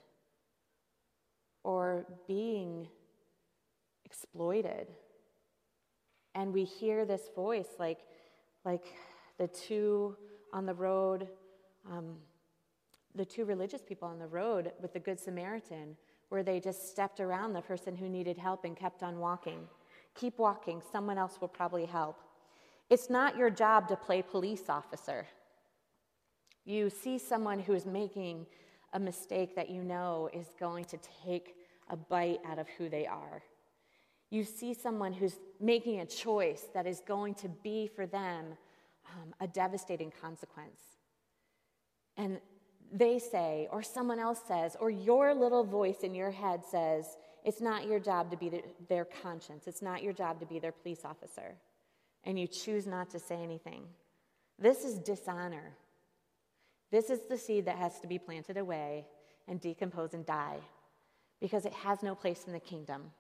or 1.65 2.07
being 2.27 2.89
exploited. 4.13 4.89
And 6.35 6.53
we 6.53 6.65
hear 6.65 7.05
this 7.05 7.31
voice 7.35 7.69
like, 7.79 8.01
like 8.65 8.85
the 9.39 9.49
two 9.49 10.17
on 10.53 10.67
the 10.67 10.75
road, 10.75 11.29
um, 11.91 12.17
the 13.15 13.25
two 13.25 13.45
religious 13.45 13.83
people 13.83 14.09
on 14.09 14.19
the 14.19 14.27
road 14.27 14.73
with 14.81 14.93
the 14.93 14.99
Good 14.99 15.19
Samaritan, 15.19 15.97
where 16.29 16.43
they 16.43 16.61
just 16.61 16.91
stepped 16.91 17.21
around 17.21 17.53
the 17.53 17.63
person 17.63 17.97
who 17.97 18.09
needed 18.09 18.37
help 18.39 18.65
and 18.65 18.77
kept 18.77 19.03
on 19.03 19.19
walking. 19.19 19.61
Keep 20.15 20.39
walking, 20.39 20.83
someone 20.93 21.17
else 21.17 21.39
will 21.41 21.49
probably 21.49 21.87
help. 21.87 22.19
It's 22.91 23.09
not 23.09 23.37
your 23.37 23.51
job 23.51 23.89
to 23.89 23.97
play 23.97 24.21
police 24.23 24.69
officer. 24.69 25.27
You 26.65 26.91
see 26.91 27.19
someone 27.19 27.61
who 27.61 27.73
is 27.73 27.87
making 27.87 28.47
a 28.93 29.01
mistake 29.01 29.57
that 29.57 29.71
you 29.71 29.83
know 29.83 30.29
is 30.35 30.49
going 30.61 30.85
to 30.87 30.99
take 31.25 31.55
a 31.89 31.97
bite 31.97 32.41
out 32.47 32.59
of 32.59 32.69
who 32.77 32.89
they 32.89 33.07
are. 33.07 33.43
You 34.33 34.45
see 34.45 34.73
someone 34.73 35.13
who's 35.13 35.37
making 35.61 36.01
a 36.01 36.07
choice 36.07 36.65
that 36.73 36.87
is 36.87 37.03
going 37.07 37.35
to 37.35 37.51
be 37.51 37.87
for 37.87 38.07
them 38.07 38.57
um, 39.07 39.35
a 39.43 39.47
devastating 39.47 40.11
consequence. 40.23 40.81
And 42.17 42.41
they 42.91 43.19
say, 43.19 43.69
or 43.71 43.83
someone 43.83 44.19
else 44.19 44.41
says, 44.49 44.75
or 44.81 44.89
your 44.89 45.35
little 45.35 45.65
voice 45.65 45.99
in 46.03 46.15
your 46.15 46.31
head 46.31 46.63
says, 46.65 47.19
it's 47.45 47.61
not 47.61 47.87
your 47.87 48.01
job 48.01 48.31
to 48.31 48.39
be 48.39 48.49
the, 48.49 48.63
their 48.89 49.05
conscience, 49.05 49.67
it's 49.67 49.83
not 49.83 50.03
your 50.03 50.15
job 50.15 50.41
to 50.41 50.47
be 50.47 50.59
their 50.59 50.73
police 50.73 51.05
officer. 51.05 51.55
And 52.25 52.41
you 52.41 52.47
choose 52.47 52.87
not 52.87 53.11
to 53.11 53.19
say 53.19 53.35
anything. 53.35 53.83
This 54.59 54.83
is 54.83 54.99
dishonor. 54.99 55.75
This 56.91 57.11
is 57.11 57.21
the 57.29 57.37
seed 57.37 57.67
that 57.67 57.77
has 57.77 58.01
to 58.01 58.07
be 58.07 58.19
planted 58.19 58.57
away 58.57 59.05
and 59.47 59.61
decompose 59.61 60.15
and 60.15 60.25
die 60.25 60.57
because 61.39 61.67
it 61.67 61.75
has 61.75 62.03
no 62.03 62.15
place 62.15 62.45
in 62.47 62.55
the 62.55 62.61
kingdom. 62.61 63.11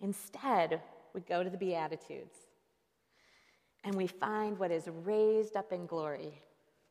Instead, 0.00 0.80
we 1.14 1.20
go 1.20 1.42
to 1.42 1.50
the 1.50 1.58
Beatitudes 1.58 2.36
and 3.84 3.94
we 3.94 4.06
find 4.06 4.58
what 4.58 4.70
is 4.70 4.88
raised 5.04 5.56
up 5.56 5.72
in 5.72 5.86
glory. 5.86 6.40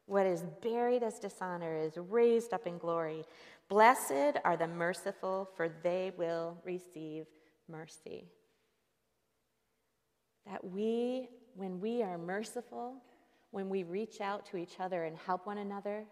What 0.06 0.26
is 0.26 0.44
buried 0.62 1.04
as 1.04 1.20
dishonor 1.20 1.78
is 1.78 1.98
raised 1.98 2.54
up 2.54 2.66
in 2.66 2.78
glory. 2.78 3.26
Blessed 3.68 4.38
are 4.44 4.58
the 4.58 4.68
merciful, 4.68 5.48
for 5.56 5.70
they 5.84 6.12
will 6.18 6.58
receive 6.66 7.28
mercy. 7.68 8.26
That 10.48 10.64
we, 10.64 11.30
when 11.56 11.80
we 11.80 12.02
are 12.02 12.18
merciful, 12.18 12.96
when 13.52 13.70
we 13.70 13.84
reach 13.84 14.20
out 14.20 14.48
to 14.48 14.58
each 14.58 14.80
other 14.80 15.04
and 15.04 15.16
help 15.16 15.46
one 15.46 15.60
another, 15.60 16.06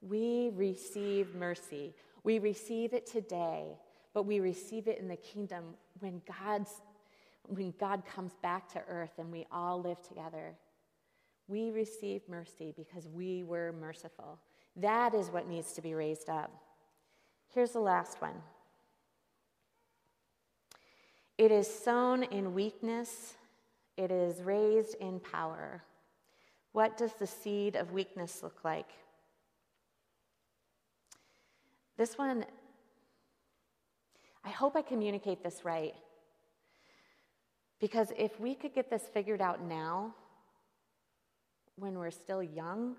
we 0.00 0.50
receive 0.54 1.34
mercy. 1.34 1.94
We 2.22 2.38
receive 2.38 2.94
it 2.94 3.06
today, 3.06 3.76
but 4.14 4.24
we 4.24 4.40
receive 4.40 4.88
it 4.88 4.98
in 4.98 5.08
the 5.08 5.16
kingdom 5.16 5.74
when 6.00 6.22
God's 6.26 6.70
when 7.48 7.72
God 7.78 8.02
comes 8.04 8.32
back 8.42 8.68
to 8.72 8.82
earth 8.88 9.12
and 9.18 9.30
we 9.30 9.46
all 9.52 9.80
live 9.80 10.02
together. 10.02 10.54
We 11.48 11.70
receive 11.70 12.22
mercy 12.28 12.74
because 12.76 13.06
we 13.06 13.44
were 13.44 13.72
merciful. 13.72 14.40
That 14.74 15.14
is 15.14 15.30
what 15.30 15.48
needs 15.48 15.72
to 15.74 15.80
be 15.80 15.94
raised 15.94 16.28
up. 16.28 16.50
Here's 17.54 17.70
the 17.70 17.80
last 17.80 18.20
one. 18.20 18.34
It 21.38 21.52
is 21.52 21.72
sown 21.72 22.24
in 22.24 22.54
weakness, 22.54 23.34
it 23.96 24.10
is 24.10 24.42
raised 24.42 24.96
in 25.00 25.20
power. 25.20 25.82
What 26.72 26.96
does 26.96 27.12
the 27.14 27.26
seed 27.26 27.76
of 27.76 27.92
weakness 27.92 28.42
look 28.42 28.64
like? 28.64 28.90
This 31.96 32.18
one, 32.18 32.44
I 34.46 34.50
hope 34.50 34.76
I 34.76 34.82
communicate 34.82 35.42
this 35.42 35.64
right. 35.64 35.92
Because 37.80 38.12
if 38.16 38.38
we 38.38 38.54
could 38.54 38.72
get 38.74 38.88
this 38.88 39.02
figured 39.12 39.40
out 39.40 39.60
now, 39.60 40.14
when 41.74 41.98
we're 41.98 42.12
still 42.12 42.42
young, 42.42 42.94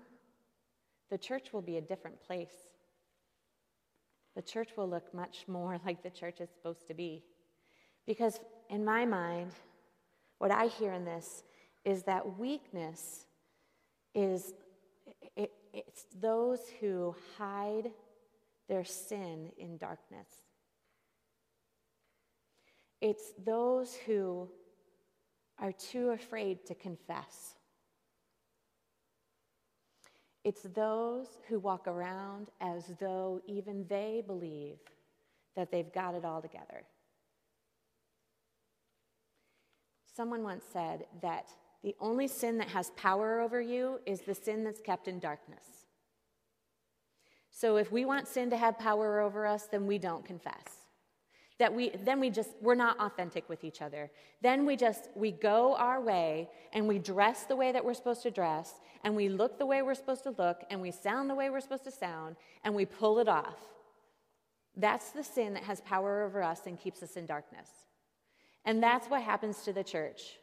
the 1.10 1.16
church 1.16 1.54
will 1.54 1.62
be 1.62 1.78
a 1.78 1.80
different 1.80 2.20
place. 2.20 2.52
The 4.36 4.42
church 4.42 4.76
will 4.76 4.88
look 4.88 5.14
much 5.14 5.46
more 5.48 5.80
like 5.86 6.02
the 6.02 6.10
church 6.10 6.40
is 6.40 6.50
supposed 6.50 6.86
to 6.88 6.94
be. 6.94 7.24
Because 8.06 8.38
in 8.68 8.84
my 8.84 9.06
mind, 9.06 9.52
what 10.36 10.50
I 10.50 10.66
hear 10.66 10.92
in 10.92 11.06
this 11.06 11.44
is 11.84 12.02
that 12.02 12.38
weakness 12.38 13.24
is 14.14 14.52
it, 15.34 15.50
it's 15.72 16.04
those 16.20 16.60
who 16.78 17.16
hide 17.38 17.90
their 18.68 18.84
sin 18.84 19.50
in 19.56 19.78
darkness. 19.78 20.26
It's 23.00 23.32
those 23.44 23.94
who 24.06 24.48
are 25.58 25.72
too 25.72 26.10
afraid 26.10 26.66
to 26.66 26.74
confess. 26.74 27.54
It's 30.44 30.62
those 30.62 31.26
who 31.48 31.58
walk 31.58 31.86
around 31.86 32.50
as 32.60 32.84
though 33.00 33.40
even 33.46 33.86
they 33.88 34.22
believe 34.26 34.78
that 35.56 35.70
they've 35.70 35.92
got 35.92 36.14
it 36.14 36.24
all 36.24 36.40
together. 36.40 36.84
Someone 40.14 40.42
once 40.42 40.64
said 40.72 41.06
that 41.22 41.48
the 41.82 41.94
only 42.00 42.26
sin 42.26 42.58
that 42.58 42.68
has 42.68 42.90
power 42.96 43.40
over 43.40 43.60
you 43.60 44.00
is 44.06 44.22
the 44.22 44.34
sin 44.34 44.64
that's 44.64 44.80
kept 44.80 45.06
in 45.06 45.18
darkness. 45.18 45.86
So 47.50 47.76
if 47.76 47.92
we 47.92 48.04
want 48.04 48.26
sin 48.26 48.50
to 48.50 48.56
have 48.56 48.78
power 48.78 49.20
over 49.20 49.46
us, 49.46 49.66
then 49.66 49.86
we 49.86 49.98
don't 49.98 50.24
confess. 50.24 50.77
That 51.58 51.74
we 51.74 51.90
then 52.04 52.20
we 52.20 52.30
just 52.30 52.50
we're 52.60 52.76
not 52.76 52.98
authentic 53.00 53.48
with 53.48 53.64
each 53.64 53.82
other. 53.82 54.10
Then 54.42 54.64
we 54.64 54.76
just 54.76 55.08
we 55.14 55.32
go 55.32 55.74
our 55.76 56.00
way 56.00 56.48
and 56.72 56.86
we 56.86 56.98
dress 56.98 57.44
the 57.44 57.56
way 57.56 57.72
that 57.72 57.84
we're 57.84 57.94
supposed 57.94 58.22
to 58.22 58.30
dress 58.30 58.74
and 59.02 59.16
we 59.16 59.28
look 59.28 59.58
the 59.58 59.66
way 59.66 59.82
we're 59.82 59.94
supposed 59.94 60.22
to 60.24 60.34
look 60.38 60.62
and 60.70 60.80
we 60.80 60.90
sound 60.90 61.28
the 61.28 61.34
way 61.34 61.50
we're 61.50 61.60
supposed 61.60 61.84
to 61.84 61.90
sound 61.90 62.36
and 62.64 62.74
we 62.74 62.84
pull 62.84 63.18
it 63.18 63.28
off. 63.28 63.58
That's 64.76 65.10
the 65.10 65.24
sin 65.24 65.54
that 65.54 65.64
has 65.64 65.80
power 65.80 66.22
over 66.22 66.42
us 66.42 66.60
and 66.66 66.78
keeps 66.78 67.02
us 67.02 67.16
in 67.16 67.26
darkness. 67.26 67.68
And 68.64 68.82
that's 68.82 69.08
what 69.08 69.22
happens 69.22 69.62
to 69.62 69.72
the 69.72 69.82
church. 69.82 70.38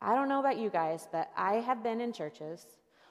I 0.00 0.14
don't 0.14 0.28
know 0.28 0.38
about 0.38 0.58
you 0.58 0.70
guys, 0.70 1.08
but 1.10 1.30
I 1.36 1.54
have 1.54 1.82
been 1.82 2.00
in 2.00 2.12
churches 2.12 2.64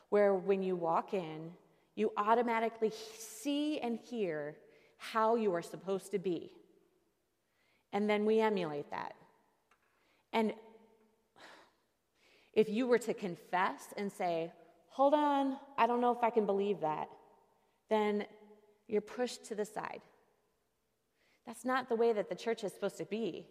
where 0.10 0.34
when 0.36 0.62
you 0.62 0.75
walk 0.75 1.13
in, 1.13 1.51
you 1.95 2.12
automatically 2.17 2.91
see 3.17 3.79
and 3.79 3.99
hear 3.99 4.56
how 4.97 5.36
you 5.36 5.53
are 5.53 5.62
supposed 5.62 6.12
to 6.12 6.19
be. 6.19 6.51
And 7.93 8.10
then 8.10 8.25
we 8.25 8.41
emulate 8.41 8.89
that. 8.91 9.13
And 10.34 10.53
if 12.53 12.67
you 12.67 12.88
were 12.88 12.99
to 12.99 13.13
confess 13.13 13.93
and 13.95 14.12
say, 14.12 14.51
hold 14.89 15.13
on, 15.13 15.58
I 15.77 15.88
don't 15.88 16.01
know 16.01 16.12
if 16.12 16.23
I 16.23 16.32
can 16.32 16.45
believe 16.45 16.82
that, 16.82 17.08
then 17.89 18.25
you're 18.88 19.01
pushed 19.01 19.45
to 19.45 19.56
the 19.56 19.65
side. 19.65 20.01
That's 21.45 21.65
not 21.65 21.88
the 21.88 21.95
way 21.95 22.13
that 22.13 22.29
the 22.29 22.36
church 22.36 22.63
is 22.63 22.73
supposed 22.73 22.97
to 22.97 23.06
be. 23.06 23.47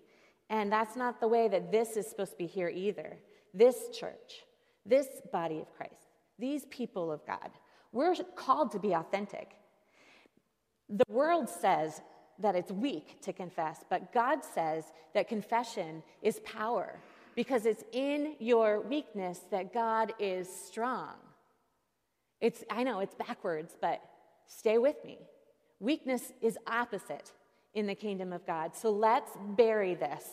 And 0.51 0.71
that's 0.71 0.97
not 0.97 1.21
the 1.21 1.29
way 1.29 1.49
that 1.49 1.71
this 1.71 1.97
is 1.97 2.07
supposed 2.07 2.33
to 2.33 2.39
be 2.39 2.47
here 2.47 2.69
either. 2.69 3.19
This 3.55 3.89
church, 3.93 4.43
this 4.85 5.07
body 5.33 5.61
of 5.61 5.73
Christ, 5.75 6.09
these 6.39 6.65
people 6.67 7.13
of 7.13 7.25
God, 7.27 7.51
we're 7.93 8.15
called 8.37 8.73
to 8.73 8.79
be 8.79 8.93
authentic. 8.93 9.53
The 10.89 11.05
world 11.09 11.49
says 11.49 12.01
that 12.39 12.55
it's 12.55 12.73
weak 12.73 13.21
to 13.23 13.33
confess, 13.33 13.85
but 13.89 14.13
God 14.13 14.41
says 14.45 14.85
that 15.15 15.29
confession 15.29 16.03
is 16.23 16.41
power 16.41 16.99
because 17.35 17.67
it's 17.67 17.85
in 17.93 18.35
your 18.39 18.81
weakness 18.81 19.41
that 19.51 19.73
God 19.73 20.13
is 20.19 20.49
strong. 20.49 21.15
It's, 22.41 22.65
I 22.71 22.83
know 22.83 23.01
it's 23.01 23.15
backwards, 23.15 23.77
but 23.81 24.03
stay 24.47 24.79
with 24.79 24.97
me. 25.05 25.19
Weakness 25.81 26.33
is 26.41 26.59
opposite 26.67 27.33
in 27.75 27.87
the 27.87 27.95
kingdom 27.95 28.33
of 28.33 28.47
God. 28.47 28.75
So 28.75 28.91
let's 28.91 29.31
bury 29.57 29.95
this. 29.95 30.25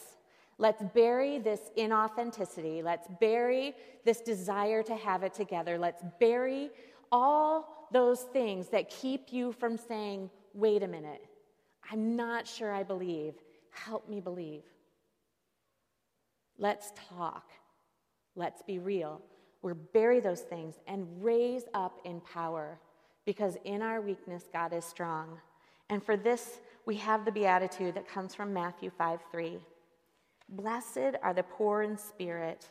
Let's 0.58 0.84
bury 0.94 1.40
this 1.40 1.62
inauthenticity. 1.78 2.84
Let's 2.84 3.08
bury 3.22 3.74
this 4.04 4.20
desire 4.20 4.84
to 4.84 4.96
have 4.96 5.24
it 5.24 5.34
together. 5.34 5.78
Let's 5.78 6.04
bury 6.20 6.70
all 7.12 7.88
those 7.92 8.22
things 8.22 8.68
that 8.70 8.90
keep 8.90 9.32
you 9.32 9.54
from 9.54 9.78
saying, 9.78 10.30
wait 10.54 10.84
a 10.84 10.88
minute, 10.88 11.26
I'm 11.92 12.16
not 12.16 12.48
sure 12.48 12.74
I 12.74 12.84
believe. 12.84 13.34
Help 13.72 14.10
me 14.10 14.20
believe. 14.20 14.64
Let's 16.58 16.92
talk. 17.18 17.50
Let's 18.36 18.62
be 18.62 18.80
real. 18.80 19.22
We're 19.62 19.74
bury 19.74 20.20
those 20.20 20.42
things 20.42 20.76
and 20.88 21.08
raise 21.24 21.64
up 21.74 22.00
in 22.06 22.22
power 22.22 22.80
because 23.26 23.58
in 23.66 23.82
our 23.82 24.02
weakness, 24.02 24.44
God 24.52 24.74
is 24.74 24.86
strong. 24.86 25.40
And 25.90 26.04
for 26.04 26.16
this, 26.16 26.60
we 26.86 26.96
have 26.96 27.26
the 27.26 27.32
beatitude 27.32 27.96
that 27.96 28.08
comes 28.08 28.34
from 28.36 28.54
Matthew 28.54 28.92
5 28.98 29.20
3. 29.32 29.58
Blessed 30.50 31.16
are 31.22 31.34
the 31.34 31.44
poor 31.44 31.84
in 31.84 31.98
spirit, 31.98 32.68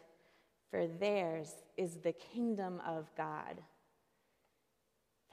for 0.70 0.86
theirs 0.86 1.54
is 1.76 1.96
the 1.96 2.12
kingdom 2.12 2.80
of 2.86 3.10
God. 3.16 3.62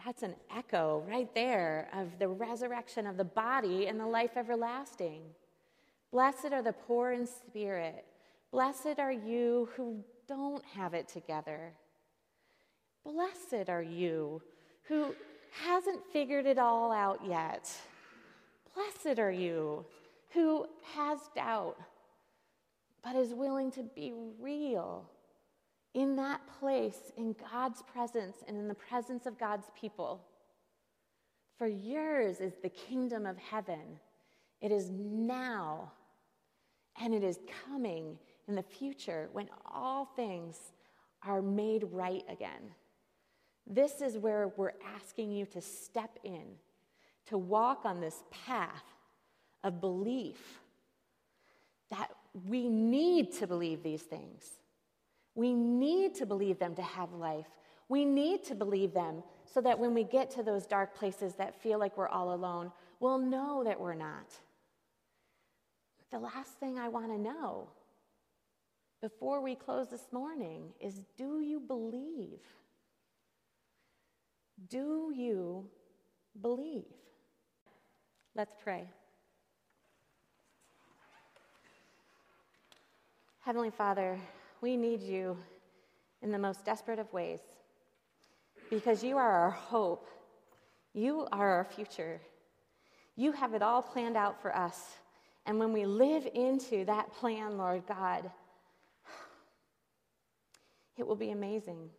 That's 0.05 0.21
an 0.21 0.35
echo 0.55 1.03
right 1.09 1.33
there 1.33 1.89
of 1.91 2.19
the 2.19 2.27
resurrection 2.27 3.07
of 3.07 3.17
the 3.17 3.23
body 3.23 3.87
and 3.87 3.99
the 3.99 4.05
life 4.05 4.37
everlasting. 4.37 5.21
Blessed 6.11 6.51
are 6.51 6.61
the 6.61 6.73
poor 6.73 7.11
in 7.13 7.25
spirit. 7.25 8.05
Blessed 8.51 8.99
are 8.99 9.11
you 9.11 9.67
who 9.75 10.03
don't 10.27 10.63
have 10.63 10.93
it 10.93 11.07
together. 11.07 11.73
Blessed 13.03 13.67
are 13.67 13.81
you 13.81 14.43
who 14.83 15.15
hasn't 15.63 16.01
figured 16.13 16.45
it 16.45 16.59
all 16.59 16.91
out 16.91 17.21
yet. 17.27 17.71
Blessed 18.75 19.17
are 19.17 19.31
you 19.31 19.85
who 20.29 20.67
has 20.93 21.19
doubt, 21.33 21.77
but 23.03 23.15
is 23.15 23.33
willing 23.33 23.71
to 23.71 23.81
be 23.81 24.13
real 24.39 25.09
in 25.95 26.17
that 26.17 26.41
place, 26.59 27.11
in 27.17 27.35
God's 27.51 27.81
presence 27.81 28.37
and 28.47 28.57
in 28.57 28.67
the 28.67 28.75
presence 28.75 29.25
of 29.25 29.39
God's 29.39 29.65
people. 29.79 30.21
For 31.57 31.67
yours 31.67 32.41
is 32.41 32.53
the 32.61 32.69
kingdom 32.69 33.25
of 33.25 33.37
heaven. 33.37 33.97
It 34.61 34.71
is 34.73 34.91
now, 34.91 35.93
and 37.01 37.13
it 37.13 37.23
is 37.23 37.39
coming 37.65 38.19
in 38.47 38.55
the 38.55 38.61
future 38.61 39.29
when 39.31 39.49
all 39.73 40.05
things 40.17 40.57
are 41.23 41.41
made 41.41 41.85
right 41.91 42.25
again. 42.29 42.73
This 43.65 44.01
is 44.01 44.17
where 44.17 44.51
we're 44.57 44.73
asking 44.95 45.31
you 45.31 45.45
to 45.47 45.61
step 45.61 46.19
in, 46.25 46.43
to 47.27 47.37
walk 47.37 47.85
on 47.85 48.01
this 48.01 48.21
path 48.29 48.83
of 49.63 49.79
belief 49.79 50.59
that 51.89 52.09
we 52.47 52.67
need 52.67 53.31
to 53.35 53.47
believe 53.47 53.81
these 53.81 54.01
things. 54.01 54.43
We 55.35 55.53
need 55.53 56.15
to 56.15 56.25
believe 56.25 56.59
them 56.59 56.75
to 56.75 56.81
have 56.81 57.11
life. 57.11 57.47
We 57.87 58.05
need 58.05 58.43
to 58.45 58.55
believe 58.55 58.93
them 58.93 59.21
so 59.53 59.61
that 59.61 59.77
when 59.77 59.93
we 59.93 60.03
get 60.03 60.31
to 60.31 60.43
those 60.43 60.65
dark 60.65 60.95
places 60.95 61.35
that 61.35 61.61
feel 61.61 61.77
like 61.77 61.97
we're 61.97 62.07
all 62.07 62.33
alone, 62.33 62.71
we'll 62.99 63.19
know 63.19 63.63
that 63.63 63.79
we're 63.79 63.93
not. 63.93 64.33
The 66.11 66.19
last 66.19 66.53
thing 66.59 66.79
I 66.79 66.87
want 66.87 67.11
to 67.11 67.17
know 67.17 67.67
before 69.01 69.41
we 69.41 69.53
close 69.53 69.89
this 69.89 70.07
morning 70.11 70.73
is 70.79 71.01
do 71.17 71.41
you 71.41 71.59
believe? 71.59 72.39
Do 74.69 75.11
you 75.15 75.69
believe? 76.41 76.85
Let's 78.33 78.55
pray. 78.63 78.89
Heavenly 83.41 83.69
Father, 83.69 84.19
we 84.61 84.77
need 84.77 85.01
you 85.01 85.37
in 86.21 86.31
the 86.31 86.39
most 86.39 86.65
desperate 86.65 86.99
of 86.99 87.11
ways 87.13 87.39
because 88.69 89.03
you 89.03 89.17
are 89.17 89.31
our 89.31 89.51
hope. 89.51 90.07
You 90.93 91.27
are 91.31 91.49
our 91.49 91.65
future. 91.65 92.19
You 93.15 93.31
have 93.33 93.53
it 93.53 93.61
all 93.61 93.81
planned 93.81 94.17
out 94.17 94.41
for 94.41 94.55
us. 94.55 94.95
And 95.45 95.59
when 95.59 95.73
we 95.73 95.85
live 95.85 96.27
into 96.33 96.85
that 96.85 97.13
plan, 97.13 97.57
Lord 97.57 97.83
God, 97.87 98.31
it 100.97 101.05
will 101.05 101.15
be 101.15 101.31
amazing. 101.31 101.89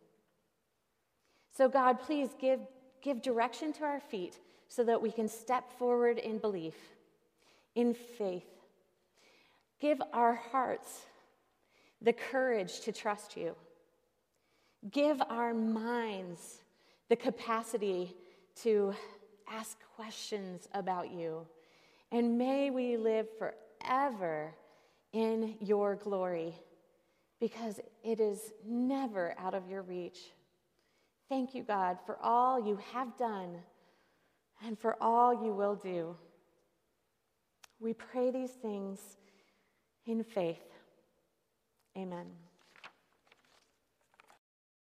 So, 1.55 1.69
God, 1.69 1.99
please 2.01 2.29
give, 2.39 2.59
give 3.01 3.21
direction 3.21 3.73
to 3.73 3.83
our 3.83 3.99
feet 3.99 4.37
so 4.67 4.83
that 4.83 5.01
we 5.01 5.11
can 5.11 5.27
step 5.27 5.71
forward 5.79 6.17
in 6.17 6.37
belief, 6.39 6.75
in 7.75 7.93
faith. 7.93 8.45
Give 9.79 10.01
our 10.13 10.35
hearts 10.35 11.05
the 12.01 12.13
courage 12.13 12.81
to 12.81 12.91
trust 12.91 13.35
you. 13.35 13.55
Give 14.91 15.21
our 15.29 15.53
minds 15.53 16.61
the 17.09 17.15
capacity 17.15 18.15
to 18.63 18.93
ask 19.49 19.77
questions 19.95 20.67
about 20.73 21.11
you. 21.11 21.45
And 22.11 22.37
may 22.37 22.69
we 22.69 22.97
live 22.97 23.27
forever 23.37 24.53
in 25.13 25.55
your 25.59 25.95
glory 25.95 26.53
because 27.39 27.79
it 28.03 28.19
is 28.19 28.53
never 28.65 29.35
out 29.37 29.53
of 29.53 29.69
your 29.69 29.81
reach. 29.81 30.19
Thank 31.29 31.53
you, 31.53 31.63
God, 31.63 31.97
for 32.05 32.17
all 32.21 32.59
you 32.59 32.79
have 32.93 33.17
done 33.17 33.57
and 34.65 34.77
for 34.77 34.95
all 35.01 35.33
you 35.45 35.51
will 35.51 35.75
do. 35.75 36.15
We 37.79 37.93
pray 37.93 38.31
these 38.31 38.51
things 38.51 38.99
in 40.05 40.23
faith. 40.23 40.76
Amen. 41.97 42.46